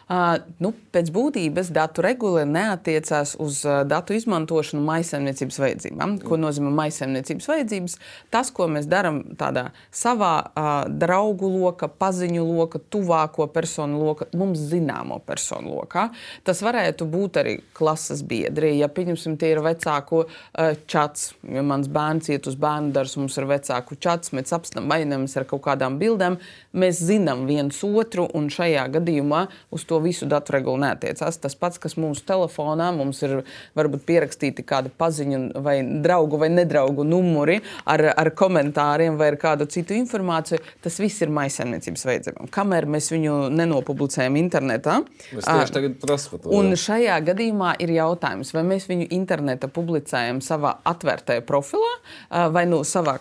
Nu, 0.05 0.71
pēc 0.93 1.09
būtības 1.14 1.71
datu 1.73 2.03
regula 2.05 2.43
neatiecās 2.45 3.35
uz 3.40 3.62
datu 3.88 4.12
izmantošanu 4.12 4.83
maisaimniecības 4.85 5.59
vajadzībām. 5.62 6.19
Ko 6.21 6.37
nozīmē 6.37 6.73
maisaimniecības 6.77 7.49
vajadzības? 7.49 7.95
Tas, 8.35 8.51
ko 8.53 8.67
mēs 8.69 8.85
darām 8.90 9.23
tādā 9.40 9.71
savā 9.95 10.33
uh, 10.45 10.73
draugu 10.93 11.49
loka, 11.49 11.88
paziņu 11.88 12.45
loka, 12.45 12.83
tuvāko 12.93 13.47
personu 13.55 14.03
loka, 14.03 14.29
mums 14.37 14.61
zināmo 14.69 15.23
personu 15.25 15.79
lokā. 15.79 16.11
Tas 16.45 16.61
varētu 16.64 17.09
būt 17.09 17.40
arī 17.40 17.57
klases 17.77 18.21
biedri. 18.29 18.75
Ja, 18.83 18.90
pieņemsim, 18.93 19.38
tie 19.40 19.55
ir 19.55 19.62
vecāku 19.64 20.25
uh, 20.27 20.75
čats, 20.90 21.33
ja 21.49 21.64
mans 21.64 21.88
bērns 21.88 22.29
iet 22.35 22.51
uz 22.51 22.59
bērnu 22.61 22.93
dārzu, 22.93 23.23
mums 23.25 23.40
ir 23.40 23.49
vecāku 23.49 23.97
čats, 23.97 24.35
mēs 24.37 24.53
apstāvamies 24.53 25.38
ar 25.40 25.49
kaut 25.49 25.64
kādām 25.64 25.97
bildēm, 26.03 26.37
mēs 26.77 27.01
zinām 27.09 27.49
viens 27.49 27.81
otru 27.88 28.29
un 28.37 28.53
šajā 28.53 28.85
gadījumā 28.99 29.47
uz 29.73 29.88
to 29.88 29.93
to 29.94 30.02
visu 30.02 30.26
datu 30.30 30.57
regulu 30.57 30.80
neatiecās. 30.83 31.38
Tas 31.42 31.54
pats, 31.59 31.78
kas 31.83 31.94
mūsu 32.00 32.24
telefonā, 32.26 32.90
mums 32.96 33.22
ir 33.24 33.37
varbūt 33.78 34.04
pierakstīti 34.09 34.64
kādi 34.66 34.90
paziņu 34.98 35.62
vai 35.64 35.76
draugu 36.04 36.40
vai 36.42 36.50
nedraugu 36.52 37.07
numuri 37.07 37.61
ar, 37.90 38.02
ar 38.14 38.33
komentāriem 38.37 39.18
vai 39.20 39.30
ar 39.33 39.38
kādu 39.40 39.68
citu 39.70 39.94
informāciju, 39.96 40.62
tas 40.85 40.98
viss 41.02 41.22
ir 41.24 41.33
maisaimniecības 41.35 42.07
vajadzībām. 42.11 42.50
Kamēr 42.54 42.88
mēs 42.90 43.11
viņu 43.14 43.37
nenopublicējam 43.54 44.38
internetā, 44.40 45.00
tagad 45.74 45.98
prasu 46.02 46.40
to. 46.40 46.50
Un 46.54 46.74
šajā 46.78 47.20
gadījumā 47.30 47.76
ir 47.85 47.94
jautājums, 47.94 48.54
vai 48.57 48.64
mēs 48.74 48.88
viņu 48.90 49.11
internetā 49.14 49.70
publicējam 49.72 50.42
savā 50.44 50.78
atvērtajā 50.94 51.44
profilā 51.46 51.94
vai 52.54 52.66
nu 52.70 52.83
savā 52.88 53.18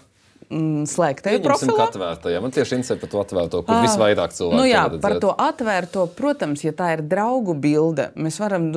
mm, 0.54 0.86
slēgtajā 0.90 1.42
profilā. 1.44 1.88
Atvērtajā. 1.88 2.42
Man 2.44 2.54
tieši 2.54 2.78
interesē 2.78 2.98
par 3.02 3.12
to 3.12 3.22
atvērto, 3.24 3.62
kur 3.66 3.76
uh, 3.76 3.84
visvairāk 3.88 4.36
cilvēku 4.36 4.60
nu 4.60 4.68
jā, 4.70 4.84
par 5.04 5.18
to 5.24 5.34
atvērto, 5.46 6.06
protams, 6.18 6.64
ja 6.66 6.74
tā 6.78 6.92
ir 6.98 7.04
draugu 7.10 7.56
bilde, 7.58 8.10
mēs 8.20 8.40
varam 8.42 8.70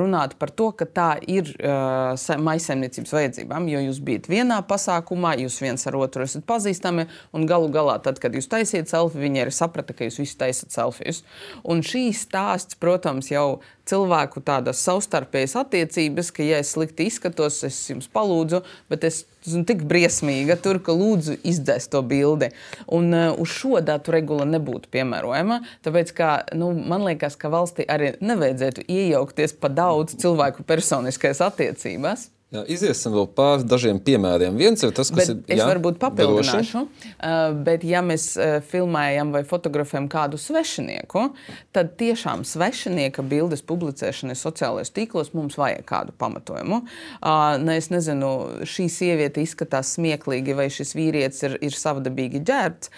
runāt 0.00 0.36
par 0.40 0.52
to, 0.54 0.70
ka 0.76 0.88
tā 0.90 1.08
ir 1.30 1.52
uh, 1.56 2.18
maisaimniecības 2.50 3.14
vajadzībām, 3.16 3.68
jo 3.70 3.82
jūs 3.86 4.02
bijat 4.04 4.30
vienā 4.30 4.60
pasākumā, 4.66 5.36
jūs 5.44 5.60
viens 5.62 5.86
ar 5.88 5.98
otru 6.00 6.26
esat 6.26 6.46
pazīstami, 6.48 7.06
un 7.36 7.48
galu 7.50 7.70
galā, 7.72 7.98
tad, 8.02 8.20
kad 8.22 8.34
jūs 8.36 8.50
taisiet 8.50 8.90
selfiju, 8.90 9.24
viņi 9.24 9.44
arī 9.44 9.54
saprata, 9.54 9.96
ka 9.96 10.08
jūs 10.08 10.20
visi 10.22 10.38
taisat 10.40 10.74
selfijas. 10.74 11.22
Un 11.64 11.84
šīs 11.86 12.24
stāsts, 12.26 12.78
protams, 12.80 13.30
jau 13.32 13.60
cilvēku 13.90 14.42
tādas 14.46 14.82
savstarpējas 14.86 15.56
attiecības, 15.64 16.30
ka, 16.34 16.46
ja 16.46 16.60
es 16.62 16.74
slikti 16.76 17.08
izskatos, 17.10 17.62
es 17.66 17.78
jums 17.90 18.10
palūdzu, 18.12 18.62
bet 18.92 19.06
es 19.08 19.24
esmu 19.46 19.64
tik 19.68 19.84
briesmīga, 19.88 20.56
tur, 20.60 20.80
ka 20.84 20.94
lūdzu 20.96 21.38
izdzēst 21.46 21.92
to 21.94 22.02
bildi. 22.06 22.50
Un 22.92 23.12
uh, 23.14 23.30
uz 23.40 23.52
šo 23.60 23.80
datu 23.84 24.14
regula 24.14 24.46
nebūtu 24.48 24.90
piemērojama, 24.92 25.60
tāpēc, 25.86 26.12
ka 26.16 26.32
nu, 26.58 26.72
man 26.74 27.06
liekas, 27.08 27.38
ka 27.40 27.52
valstī 27.52 27.86
arī 27.88 28.14
nevajadzētu 28.20 28.88
iejaukties 28.88 29.56
pa 29.60 29.72
daudz 29.72 30.18
cilvēku 30.20 30.66
personiskajās 30.68 31.42
attiecībās. 31.50 32.28
Jā, 32.50 32.64
iziesim 32.66 33.14
vēl 33.14 33.28
pāri 33.30 33.62
dažiem 33.70 34.00
piemēriem. 34.02 34.56
Viens 34.58 34.80
ir 34.82 34.90
tas, 34.90 35.06
kas 35.14 35.28
bet 35.28 35.28
ir. 35.30 35.42
Es 35.54 35.60
jā, 35.60 35.66
varbūt 35.70 36.00
papildināšu, 36.02 36.80
uh, 36.82 37.52
bet 37.62 37.84
ja 37.86 38.00
mēs 38.02 38.24
uh, 38.34 38.56
filmējam 38.66 39.30
vai 39.30 39.44
fotografējam 39.46 40.08
kādu 40.10 40.40
svešinieku, 40.40 41.28
tad 41.70 41.92
tiešām 42.00 42.42
svešinieka 42.42 43.22
bildes 43.30 43.62
publicēšanai 43.62 44.34
sociālajos 44.34 44.90
tīklos 44.96 45.30
mums 45.36 45.54
vajag 45.60 45.84
kādu 45.86 46.14
pamatojumu. 46.18 46.80
Uh, 47.20 47.54
ne, 47.62 47.76
es 47.78 47.86
nezinu, 47.94 48.32
šī 48.66 48.88
sieviete 48.90 49.46
izskatās 49.46 49.94
smieklīgi, 49.94 50.58
vai 50.58 50.66
šis 50.74 50.96
vīrietis 50.98 51.46
ir, 51.46 51.56
ir 51.70 51.78
savdabīgi 51.78 52.42
ģērbts. 52.50 52.90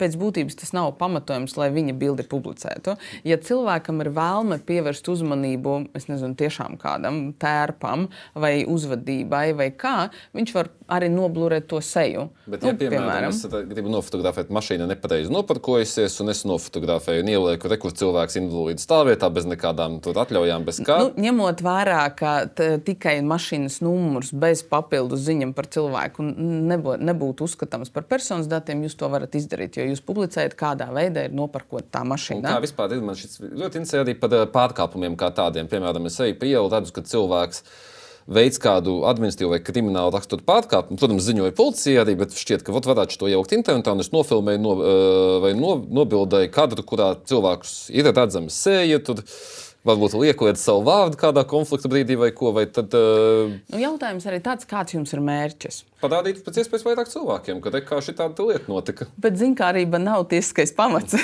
Pēc 0.00 0.16
būtības 0.16 0.56
tas 0.56 0.72
nav 0.72 0.94
pamatojums, 0.96 1.58
lai 1.60 1.68
viņa 1.74 1.98
bildi 2.00 2.24
publicētu. 2.32 2.96
Ja 3.28 3.36
cilvēkam 3.36 4.00
ir 4.00 4.12
vēlme 4.16 4.56
pievērst 4.64 5.12
uzmanību, 5.12 5.76
es 6.00 6.08
nezinu, 6.08 6.32
tiešām 6.40 6.80
kādam 6.80 7.22
tērpam 7.36 8.08
vai 8.32 8.69
uzvedībai 8.70 9.46
vai 9.58 9.70
kā, 9.76 9.96
viņš 10.36 10.54
var 10.56 10.70
arī 10.90 11.08
noblūrēt 11.12 11.68
to 11.70 11.80
seju. 11.84 12.26
Bet, 12.46 12.64
ja, 12.64 12.72
nu, 12.72 12.78
piemēram, 12.80 13.30
piemēram, 13.30 13.34
es 13.34 13.70
gribu 13.70 13.92
nofotografēt 13.92 14.50
mašīnu 14.54 14.88
nepareizi 14.90 15.32
noparkojusies, 15.32 16.16
un 16.22 16.32
es 16.32 16.42
nofotografēju 16.48 17.24
un 17.24 17.30
ielieku, 17.30 17.70
kur 17.80 17.94
cilvēks 17.96 18.38
invalīds 18.40 18.86
stāvvietā 18.86 19.30
bez 19.34 19.46
nekādām 19.50 19.98
atļaujām, 20.00 20.66
bez 20.66 20.80
kā. 20.86 20.98
Nu, 21.04 21.12
ņemot 21.26 21.62
vērā, 21.64 22.00
ka 22.18 22.34
tikai 22.86 23.18
mašīnas 23.26 23.80
numurs 23.84 24.32
bez 24.34 24.64
papildus 24.66 25.22
ziņām 25.28 25.54
par 25.56 25.70
cilvēku 25.70 26.26
nebū, 26.26 26.96
nebūtu 27.00 27.46
uzskatāms 27.46 27.92
par 27.94 28.08
personas 28.10 28.50
datiem, 28.50 28.82
jūs 28.86 28.98
to 28.98 29.10
varat 29.12 29.36
izdarīt, 29.38 29.78
jo 29.78 29.86
jūs 29.90 30.02
publicējat, 30.06 30.58
kādā 30.58 30.90
veidā 30.94 31.28
ir 31.28 31.36
noparkota 31.36 32.00
tā 32.00 32.04
mašīna. 32.08 32.42
Un 32.42 32.58
kā 32.58 32.64
vispār 32.66 32.96
ir? 32.96 33.04
Man 33.04 33.18
šis 33.18 33.38
ļoti 33.44 33.80
interesē 33.82 34.02
arī 34.02 34.16
par 34.18 34.34
pārkāpumiem 34.52 35.16
kā 35.20 35.30
tādiem. 35.34 35.70
Piemēram, 35.70 36.10
es 36.10 36.18
eju 36.22 36.36
pa 36.40 36.48
ielu, 36.50 36.68
redzu, 36.72 36.94
ka 36.96 37.06
cilvēks 37.06 37.62
ir 37.64 37.88
veids 38.30 38.60
kādu 38.62 39.00
administratīvu 39.10 39.54
vai 39.54 39.62
kriminālu 39.64 40.14
raksturu 40.14 40.44
pārkāpumu. 40.46 40.98
Protams, 41.00 41.26
ziņoja 41.26 41.56
policija 41.58 42.04
arī, 42.04 42.16
bet 42.20 42.36
šķiet, 42.36 42.64
ka 42.66 42.74
varētu 42.76 43.18
to 43.20 43.30
jaukt 43.30 43.56
internetā. 43.56 43.96
Es 44.00 44.12
nofilmēju 44.14 44.62
no, 44.62 44.76
vai 45.44 45.54
no, 45.58 45.74
nobildēju 46.00 46.52
kadru, 46.54 46.86
kurā 46.86 47.12
cilvēks 47.28 47.90
ir 47.94 48.12
redzama 48.14 48.52
sēja. 48.54 49.02
Tur, 49.04 49.24
Varbūt 49.80 50.12
liekot 50.12 50.58
savu 50.60 50.82
vārdu 50.84 51.16
kādā 51.16 51.40
konflikta 51.48 51.88
brīdī, 51.88 52.12
vai 52.20 52.28
ko. 52.36 52.50
Vai 52.52 52.66
tad, 52.68 52.92
uh... 52.92 53.48
nu, 53.72 53.78
jautājums 53.80 54.26
arī 54.28 54.42
tāds, 54.44 54.66
kāds 54.68 54.92
jums 54.92 55.14
ir 55.16 55.22
mērķis? 55.24 55.78
Parādīt 56.02 56.42
pēc 56.44 56.58
iespējas 56.60 56.84
vairāk 56.84 57.08
cilvēkiem, 57.08 57.62
ka 57.64 57.80
kā 57.88 58.02
šī 58.04 58.12
tāda 58.18 58.44
lieta 58.44 58.68
notika. 58.68 59.08
Bet 59.20 59.38
zinkārība 59.40 59.96
nav 60.02 60.26
tiesiskais 60.28 60.74
pamats. 60.76 61.16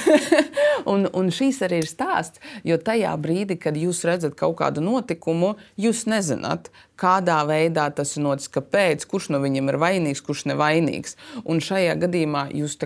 un, 0.92 1.04
un 1.12 1.28
šīs 1.28 1.60
arī 1.68 1.82
ir 1.82 1.90
stāsts, 1.90 2.40
jo 2.64 2.80
tajā 2.80 3.12
brīdī, 3.20 3.58
kad 3.60 3.76
jūs 3.76 4.00
redzat 4.08 4.38
kaut 4.40 4.56
kādu 4.62 4.80
notikumu, 4.84 5.58
jūs 5.76 6.06
nezināt, 6.08 6.72
kādā 7.00 7.38
veidā 7.48 7.86
tas 7.94 8.14
ir 8.16 8.24
noticis, 8.24 8.50
kāpēc, 8.54 9.06
kurš 9.08 9.30
no 9.34 9.40
viņiem 9.42 9.70
ir 9.72 9.78
vainīgs, 9.82 10.22
kurš 10.24 10.46
nevainīgs. 10.50 11.16
Un 11.44 11.60
šajā 11.64 11.96
gadījumā 12.02 12.46
jūs 12.56 12.78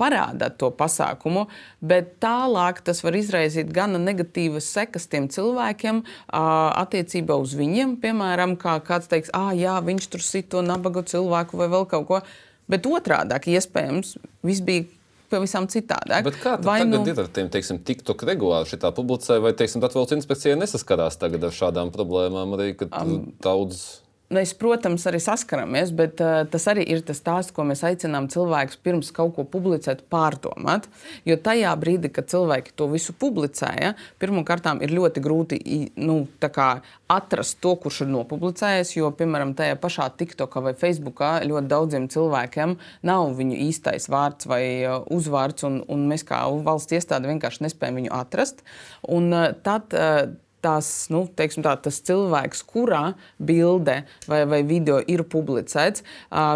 parādāt 0.00 0.58
to 0.60 0.70
pasākumu, 0.74 1.46
bet 1.80 2.16
tālāk 2.22 2.82
tas 2.86 3.02
var 3.04 3.16
izraisīt 3.18 3.72
gan 3.74 3.98
negatīvas 4.04 4.68
sekas 4.74 5.08
tiem 5.10 5.28
cilvēkiem 5.32 6.04
attiecībā 6.32 7.36
uz 7.40 7.56
viņiem. 7.58 7.98
Piemēram, 8.02 8.56
kā 8.60 8.78
kāds 8.84 9.10
teiks, 9.10 9.32
ah, 9.36 9.52
jā, 9.56 9.78
viņš 9.84 10.12
tur 10.12 10.24
sit 10.24 10.50
to 10.52 10.64
nabagu 10.64 11.02
cilvēku 11.02 11.60
vai 11.60 11.68
vēl 11.72 11.88
kaut 11.90 12.08
ko. 12.08 12.22
Bet 12.70 12.86
otrādi, 12.86 13.34
iespējams, 13.50 14.14
viss 14.46 14.62
bija 14.62 14.86
pavisam 15.30 15.68
citādāk. 15.70 16.26
Bet 16.26 16.38
kā 16.42 16.56
vai 16.64 16.80
nu... 16.84 17.00
ir 17.06 17.22
ar 17.22 17.30
tiem, 17.32 17.48
teiksim, 17.52 17.80
TikTok 17.86 18.26
regulāri 18.28 18.70
šī 18.70 18.80
publicē, 18.96 19.40
vai, 19.44 19.54
teiksim, 19.56 19.82
Latvijas 19.84 20.16
inspekcija 20.18 20.58
nesaskarās 20.60 21.18
tagad 21.20 21.46
ar 21.48 21.56
šādām 21.56 21.92
problēmām 21.94 22.56
arī, 22.58 22.72
kad 22.82 22.94
um, 23.00 23.30
daudz. 23.42 24.00
Mēs, 24.30 24.52
protams, 24.54 25.02
arī 25.10 25.18
saskaramies, 25.18 25.88
bet 25.98 26.20
uh, 26.22 26.44
tas 26.46 26.68
arī 26.70 26.84
ir 26.94 27.00
tas 27.02 27.18
stāsts, 27.18 27.50
ko 27.50 27.64
mēs 27.66 27.80
aicinām 27.82 28.28
cilvēkus 28.30 28.76
pirms 28.78 29.08
kaut 29.14 29.32
ko 29.34 29.42
publicēt, 29.42 30.04
pārdomāt. 30.06 30.84
Jo 31.26 31.34
tajā 31.34 31.72
brīdī, 31.82 32.12
kad 32.14 32.28
cilvēki 32.30 32.76
to 32.78 32.86
visu 32.92 33.10
publicēja, 33.18 33.96
pirmkārt, 34.22 34.68
ir 34.86 34.92
ļoti 34.94 35.22
grūti 35.24 35.58
nu, 35.98 36.20
atrast 37.10 37.58
to, 37.58 37.72
kurš 37.82 38.04
ir 38.04 38.12
nopublicējis. 38.12 38.92
Jo, 39.00 39.08
piemēram, 39.18 39.56
tajā 39.58 39.74
pašā 39.82 40.06
TikTokā 40.20 40.62
vai 40.62 40.74
Facebookā 40.78 41.32
ļoti 41.50 41.70
daudziem 41.72 42.06
cilvēkiem 42.14 42.76
nav 43.10 43.32
viņu 43.34 43.58
īstais 43.66 44.06
vārds 44.14 44.46
vai 44.46 44.62
uh, 44.84 45.00
uzvārds, 45.10 45.66
un, 45.66 45.80
un 45.90 46.06
mēs 46.12 46.22
kā 46.28 46.44
valsts 46.68 46.94
iestāde 46.94 47.26
vienkārši 47.32 47.66
nespējam 47.66 47.98
viņu 47.98 48.14
atrast. 48.20 48.62
Un, 49.10 49.26
uh, 49.34 49.50
tad, 49.66 49.90
uh, 49.90 50.30
tās, 50.64 51.08
nu, 51.12 51.24
tā, 51.36 51.74
tas 51.84 52.00
cilvēks, 52.06 52.62
kurā 52.68 53.14
bilde 53.38 54.00
vai, 54.30 54.42
vai 54.48 54.60
video 54.66 55.00
ir 55.00 55.24
publicēts, 55.28 56.04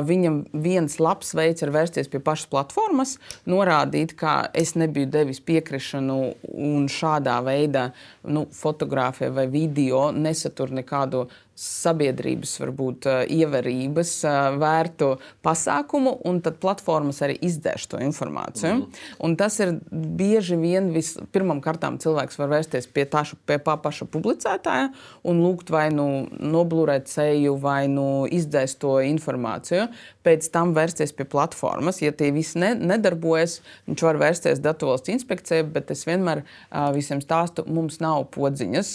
viņam 0.09 0.41
viens 0.65 0.99
labs 1.01 1.35
veids 1.37 1.65
ir 1.65 1.73
vērsties 1.75 2.11
pie 2.13 2.21
pašas 2.25 2.51
platformas, 2.53 3.17
norādīt, 3.51 4.17
ka 4.19 4.37
es 4.55 4.75
nebiju 4.79 5.11
devis 5.15 5.41
piekrišanu 5.45 6.19
un 6.55 6.89
šādā 6.93 7.41
veidā 7.47 7.89
nu, 8.29 8.47
fotografija 8.53 9.33
vai 9.35 9.49
video 9.53 10.11
nesatur 10.15 10.73
nekādu 10.75 11.27
sabiedrības 11.55 12.57
varbūt, 12.61 13.07
ievērības 13.31 14.13
vērtu 14.59 15.11
pasākumu, 15.45 16.17
un 16.27 16.41
tad 16.45 16.59
platformas 16.63 17.21
arī 17.25 17.37
izdēš 17.47 17.87
to 17.93 18.01
informāciju. 18.03 18.81
Mm. 18.81 19.03
Un 19.27 19.37
tas 19.39 19.59
ir 19.63 19.77
bieži 19.91 20.59
vien 20.59 20.91
pirmām 21.35 21.63
kārtām 21.65 22.01
cilvēks 22.03 22.41
var 22.41 22.51
vērsties 22.57 22.89
pie 22.91 23.07
tā 23.11 23.23
pie 23.47 23.59
paša 23.63 24.09
publicētāja 24.11 24.91
un 25.25 25.43
lūgt 25.45 25.71
vai 25.73 25.87
nu 25.95 26.27
noblūrēt 26.35 27.09
seju, 27.11 27.55
vai 27.63 27.87
nu 27.91 28.27
izdēst 28.27 28.81
to 28.83 28.99
informāciju. 29.07 29.87
Pēc 30.25 30.49
tam 30.53 30.73
vērsties 30.77 31.13
pie 31.17 31.27
platformas. 31.29 32.01
Ja 32.03 32.13
tie 32.17 32.31
visi 32.35 32.59
ne, 32.61 32.73
nedarbojas, 32.75 33.61
viņš 33.89 34.05
var 34.07 34.19
vērsties 34.23 34.63
Datu 34.65 34.89
valsts 34.89 35.13
inspekcijai, 35.13 35.63
bet 35.75 35.93
es 35.93 36.07
vienmēr 36.09 36.43
uh, 36.43 36.89
visiem 36.97 37.21
stāstu, 37.23 37.67
mums 37.69 38.01
nav 38.03 38.27
podziņas 38.35 38.95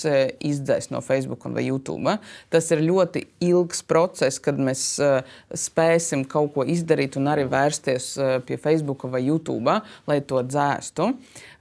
izdzēst 0.50 0.94
no 0.94 1.04
Facebook 1.06 1.46
vai 1.50 1.68
YouTube. 1.68 2.18
Tas 2.50 2.70
ir 2.74 2.82
ļoti 2.82 3.26
ilgs 3.46 3.84
process, 3.86 4.42
kad 4.42 4.58
mēs 4.58 4.84
uh, 5.04 5.20
spēsim 5.54 6.26
kaut 6.30 6.56
ko 6.56 6.66
izdarīt 6.66 7.20
un 7.20 7.30
arī 7.30 7.46
vērsties 7.50 8.12
uh, 8.18 8.38
pie 8.46 8.58
Facebook 8.62 9.06
vai 9.12 9.22
YouTube, 9.28 9.80
lai 10.10 10.20
to 10.26 10.42
dzēstu. 10.46 11.12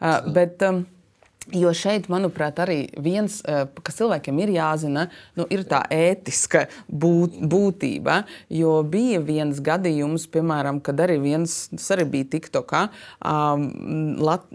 Uh, 0.00 0.30
bet, 0.32 0.62
um, 0.64 0.86
Jo 1.52 1.70
šeit, 1.72 2.10
manuprāt, 2.12 2.58
arī 2.60 2.90
viens, 3.00 3.40
eh, 3.48 3.64
kas 3.82 3.96
cilvēkiem 3.96 4.40
ir 4.42 4.50
jāzina, 4.52 5.06
nu, 5.36 5.46
ir 5.48 5.62
tā 5.64 5.80
ētiska 5.88 6.66
būt, 6.92 7.38
būtība. 7.40 8.24
Jo 8.50 8.82
bija 8.84 9.20
viens 9.24 9.60
gadījums, 9.60 10.26
piemēram, 10.28 10.82
kad 10.82 10.96
arī 10.96 11.16
viens, 11.22 11.68
tas 11.72 11.88
arī 11.96 12.04
bija 12.10 12.24
TikTokā, 12.24 12.90
um, 13.24 13.72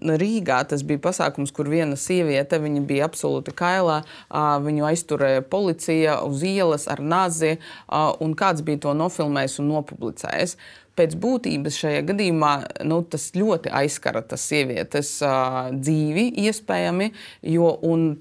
Rīgā. 0.04 0.68
Tas 0.68 0.84
bija 0.84 1.00
pasākums, 1.00 1.52
kur 1.52 1.66
viena 1.66 1.98
sieviete, 1.98 2.60
viņa 2.62 2.86
bija 2.86 3.10
absolūti 3.10 3.56
kailā, 3.58 4.04
uh, 4.30 4.62
viņu 4.62 4.86
aizturēja 4.86 5.42
policija 5.42 6.22
uz 6.28 6.44
ielas 6.44 6.88
ar 6.88 7.02
nazi, 7.02 7.58
uh, 7.90 8.14
un 8.20 8.36
kāds 8.36 8.62
bija 8.62 8.78
to 8.86 8.94
nofilmējis 8.94 9.60
un 9.60 9.74
nopublicējis. 9.74 10.58
Pēc 10.94 11.16
būtības 11.18 11.78
šajā 11.82 12.02
gadījumā 12.12 12.52
nu, 12.90 13.00
tas 13.10 13.32
ļoti 13.34 13.72
aizskara 13.74 14.22
tas 14.22 14.44
sievietes 14.46 15.16
uh, 15.26 15.72
dzīvi, 15.74 16.28
iespējami, 16.46 17.10
jo 17.54 17.72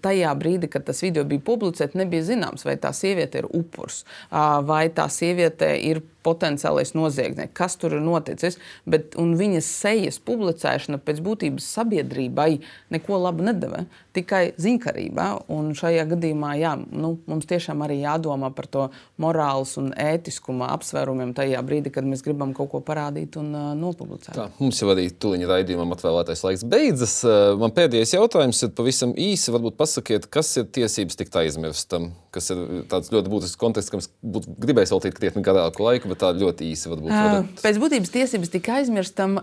tajā 0.04 0.32
brīdī, 0.40 0.70
kad 0.72 0.86
tas 0.88 1.02
video 1.04 1.26
bija 1.28 1.44
publicēts, 1.44 1.98
nebija 2.00 2.24
zināms, 2.30 2.64
vai 2.68 2.78
tā 2.80 2.94
sieviete 2.96 3.42
ir 3.42 3.50
upurs, 3.52 4.02
uh, 4.30 4.62
vai 4.64 4.86
tā 4.94 5.08
sieviete 5.12 5.74
ir 5.84 6.00
potenciālais 6.24 6.94
noziedznieks, 6.96 7.54
kas 7.56 7.76
tur 7.80 7.96
ir 7.96 8.04
noticis. 8.04 8.58
Bet 8.88 9.16
viņas 9.16 9.68
sejas 9.82 10.18
publicēšana 10.22 11.00
pēc 11.02 11.20
būtības 11.24 11.66
sabiedrībai 11.76 12.50
neko 12.94 13.20
labu 13.22 13.46
nedeva, 13.46 13.84
tikai 14.16 14.52
ziņkarībā. 14.60 15.28
Un 15.52 15.72
šajā 15.78 16.06
gadījumā 16.14 16.54
jā, 16.60 16.74
nu, 16.90 17.14
mums 17.30 17.48
tiešām 17.50 17.84
arī 17.86 18.00
jādomā 18.02 18.52
par 18.54 18.68
to 18.72 18.88
morāles 19.22 19.74
un 19.80 19.92
ētiskuma 19.92 20.70
apsvērumiem 20.76 21.34
tajā 21.36 21.62
brīdī, 21.66 21.92
kad 21.94 22.06
mēs 22.08 22.24
gribam 22.24 22.54
kaut 22.56 22.72
ko 22.72 22.82
parādīt 22.84 23.38
un 23.40 23.52
uh, 23.52 23.70
nopublicēt. 23.78 24.34
Tā, 24.36 24.48
mums 24.62 24.80
jau 24.82 24.90
arī 24.94 25.08
tuliņa 25.10 25.50
raidījumam 25.50 25.96
atvēlētais 25.96 26.44
laiks 26.46 26.66
beidzas. 26.68 27.18
Man 27.60 27.74
pēdējais 27.74 28.16
jautājums 28.16 28.62
ir 28.64 28.74
pavisam 28.76 29.14
īsi. 29.18 29.52
Varbūt 29.54 29.78
pasakiet, 29.78 30.28
kas 30.32 30.54
ir 30.60 30.68
tiesības 30.72 31.18
tikt 31.20 31.36
aizmirstam, 31.42 32.12
kas 32.32 32.48
ir 32.54 32.60
tāds 32.90 33.12
ļoti 33.12 33.30
būtisks 33.32 33.58
konteksts, 33.60 33.92
kam 33.92 34.00
būtu 34.34 34.54
gribējis 34.62 34.92
veltīt 34.94 35.16
krietni 35.18 35.42
garāku 35.44 35.84
laiku 35.84 36.08
bet 36.08 36.22
tā 36.22 36.30
ļoti 36.36 36.68
īsi 36.72 36.88
varbūt. 36.88 37.12
Varat... 37.12 37.60
Pēc 37.62 37.80
būtības 37.82 38.12
tiesības 38.14 38.52
tika 38.52 38.78
aizmirstam, 38.80 39.36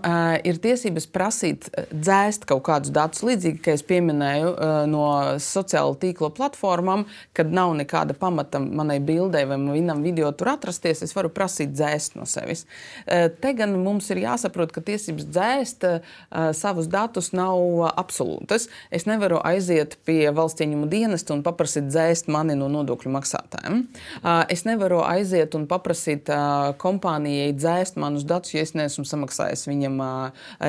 ir 0.47 0.59
tiesības 0.63 1.05
prasīt 1.13 1.69
dzēst 1.93 2.47
kaut 2.49 2.63
kādus 2.67 2.93
datus, 2.95 3.21
līdzīgi, 3.27 3.61
kā 3.65 3.75
es 3.77 3.83
pieminēju 3.85 4.53
no 4.89 5.05
sociāla 5.43 5.97
tīkla 6.01 6.31
platformām, 6.37 7.05
kad 7.37 7.53
nav 7.53 7.75
nekāda 7.77 8.15
pamata 8.17 8.61
manai 8.63 8.97
bildei 9.03 9.45
vai 9.49 9.59
vienam 9.69 10.01
video 10.05 10.31
tur 10.33 10.53
atrasties, 10.55 11.03
es 11.05 11.15
varu 11.15 11.29
prasīt 11.33 11.75
dzēst 11.75 12.17
no 12.17 12.25
sevis. 12.29 12.65
Te 13.05 13.53
gan 13.57 13.77
mums 13.83 14.09
ir 14.13 14.23
jāsaprot, 14.25 14.73
ka 14.73 14.83
tiesības 14.85 15.29
dzēst 15.29 15.87
savus 16.57 16.89
datus 16.91 17.31
nav 17.37 17.85
absolūtas. 17.93 18.67
Es 18.89 19.05
nevaru 19.09 19.39
aiziet 19.45 19.97
pie 20.07 20.31
valsts 20.35 20.65
ieņemu 20.65 20.89
dienesta 20.89 21.35
un 21.37 21.45
paprasīt 21.45 21.89
dzēst 21.91 22.29
mani 22.33 22.57
no 22.57 22.69
nodokļu 22.79 23.11
maksātājiem. 23.13 23.83
Es 24.51 24.65
nevaru 24.67 25.01
aiziet 25.05 25.55
un 25.57 25.67
paprasīt 25.69 26.31
kompānijai 26.81 27.53
dzēst 27.57 27.99
manus 28.01 28.25
datus, 28.27 28.55
ja 28.55 28.63
es 28.65 28.75
neesmu 28.77 29.05
samaksājis 29.07 29.67
viņam 29.69 29.99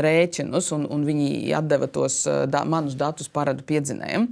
rēķinus, 0.07 0.73
un, 0.77 0.87
un 0.91 1.07
viņi 1.09 1.31
atdeva 1.57 1.91
tos 1.91 2.23
da, 2.51 2.65
manus 2.69 2.99
datus 3.01 3.31
parādu 3.33 3.67
piedzinējiem. 3.69 4.29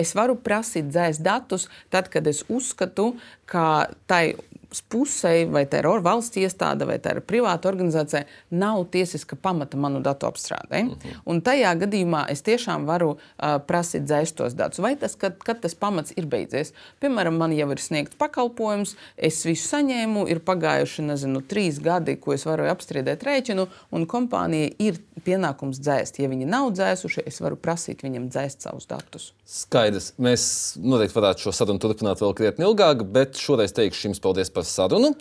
Es 0.00 0.14
varu 0.18 0.38
prasīt 0.40 0.90
dzēst 0.92 1.24
datus 1.24 1.68
tad, 1.92 2.10
kad 2.12 2.26
es 2.30 2.44
uzskatu, 2.52 3.12
ka 3.48 3.66
tai 4.10 4.34
pusē, 4.80 5.34
vai 5.52 5.64
tā 5.66 5.82
ir 5.82 5.88
valsts 6.02 6.38
iestāde, 6.40 6.86
vai 6.88 6.98
tā 7.02 7.16
ir 7.16 7.20
privāta 7.26 7.68
organizācija, 7.68 8.24
nav 8.50 8.86
tiesiska 8.92 9.36
pamata 9.36 9.76
manu 9.76 10.00
datu 10.00 10.26
apstrādē. 10.26 10.84
Uh 10.86 10.96
-huh. 10.96 11.20
Un 11.26 11.42
tajā 11.42 11.74
gadījumā 11.78 12.30
es 12.30 12.42
tiešām 12.42 12.86
varu 12.86 13.10
uh, 13.10 13.58
prasīt 13.66 14.02
dzēst 14.08 14.34
tos 14.34 14.54
datus. 14.54 14.78
Vai 14.78 14.96
tas, 14.96 15.14
kad, 15.14 15.38
kad 15.38 15.60
tas 15.60 15.74
pamats 15.74 16.12
ir 16.16 16.26
beidzies? 16.26 16.72
Piemēram, 17.00 17.36
man 17.36 17.52
jau 17.52 17.70
ir 17.70 17.78
sniegts 17.78 18.16
pakalpojums, 18.18 18.96
es 19.16 19.44
visu 19.44 19.68
saņēmu, 19.68 20.28
ir 20.28 20.40
pagājuši 20.40 21.02
nezinu, 21.02 21.42
trīs 21.42 21.80
gadi, 21.82 22.16
ko 22.16 22.32
es 22.32 22.44
varu 22.46 22.64
apstrīdēt 22.64 23.22
rēķinu, 23.22 23.66
un 23.90 24.06
kompānija 24.06 24.70
ir 24.78 24.98
pienākums 25.24 25.80
dzēst. 25.80 26.18
Ja 26.22 26.28
viņi 26.28 26.46
nav 26.46 26.72
dzēsuši, 26.72 27.26
es 27.26 27.40
varu 27.40 27.56
prasīt 27.56 28.02
viņiem 28.02 28.28
dzēst 28.30 28.62
savus 28.62 28.86
datus. 28.86 29.32
Skaidrs. 29.44 30.12
Mēs 30.22 30.44
noteikti 30.80 31.18
varētu 31.18 31.46
šo 31.46 31.52
sarunu 31.52 31.82
turpināt 31.82 32.22
vēl 32.22 32.34
krietni 32.38 32.64
ilgāk, 32.64 33.04
bet 33.12 33.40
šoreiz 33.40 33.74
teikšu 33.76 34.08
jums 34.08 34.22
paldies 34.22 34.50
par 34.50 34.61
par 34.62 34.70
sarunu. 34.70 35.12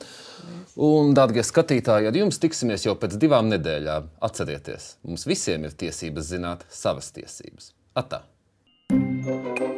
Un, 0.81 1.11
dārgie 1.17 1.43
skatītāji, 1.45 2.09
ar 2.09 2.17
jums 2.17 2.39
tiksimies 2.41 2.85
jau 2.87 2.95
pēc 2.97 3.17
divām 3.21 3.49
nedēļām. 3.51 4.09
Atcerieties, 4.23 4.95
mums 5.05 5.27
visiem 5.29 5.67
ir 5.67 5.75
tiesības 5.83 6.31
zināt 6.31 6.65
savas 6.69 7.11
tiesības. 7.17 7.73
Atā! 7.97 8.23
thank 9.23 9.59
you 9.59 9.70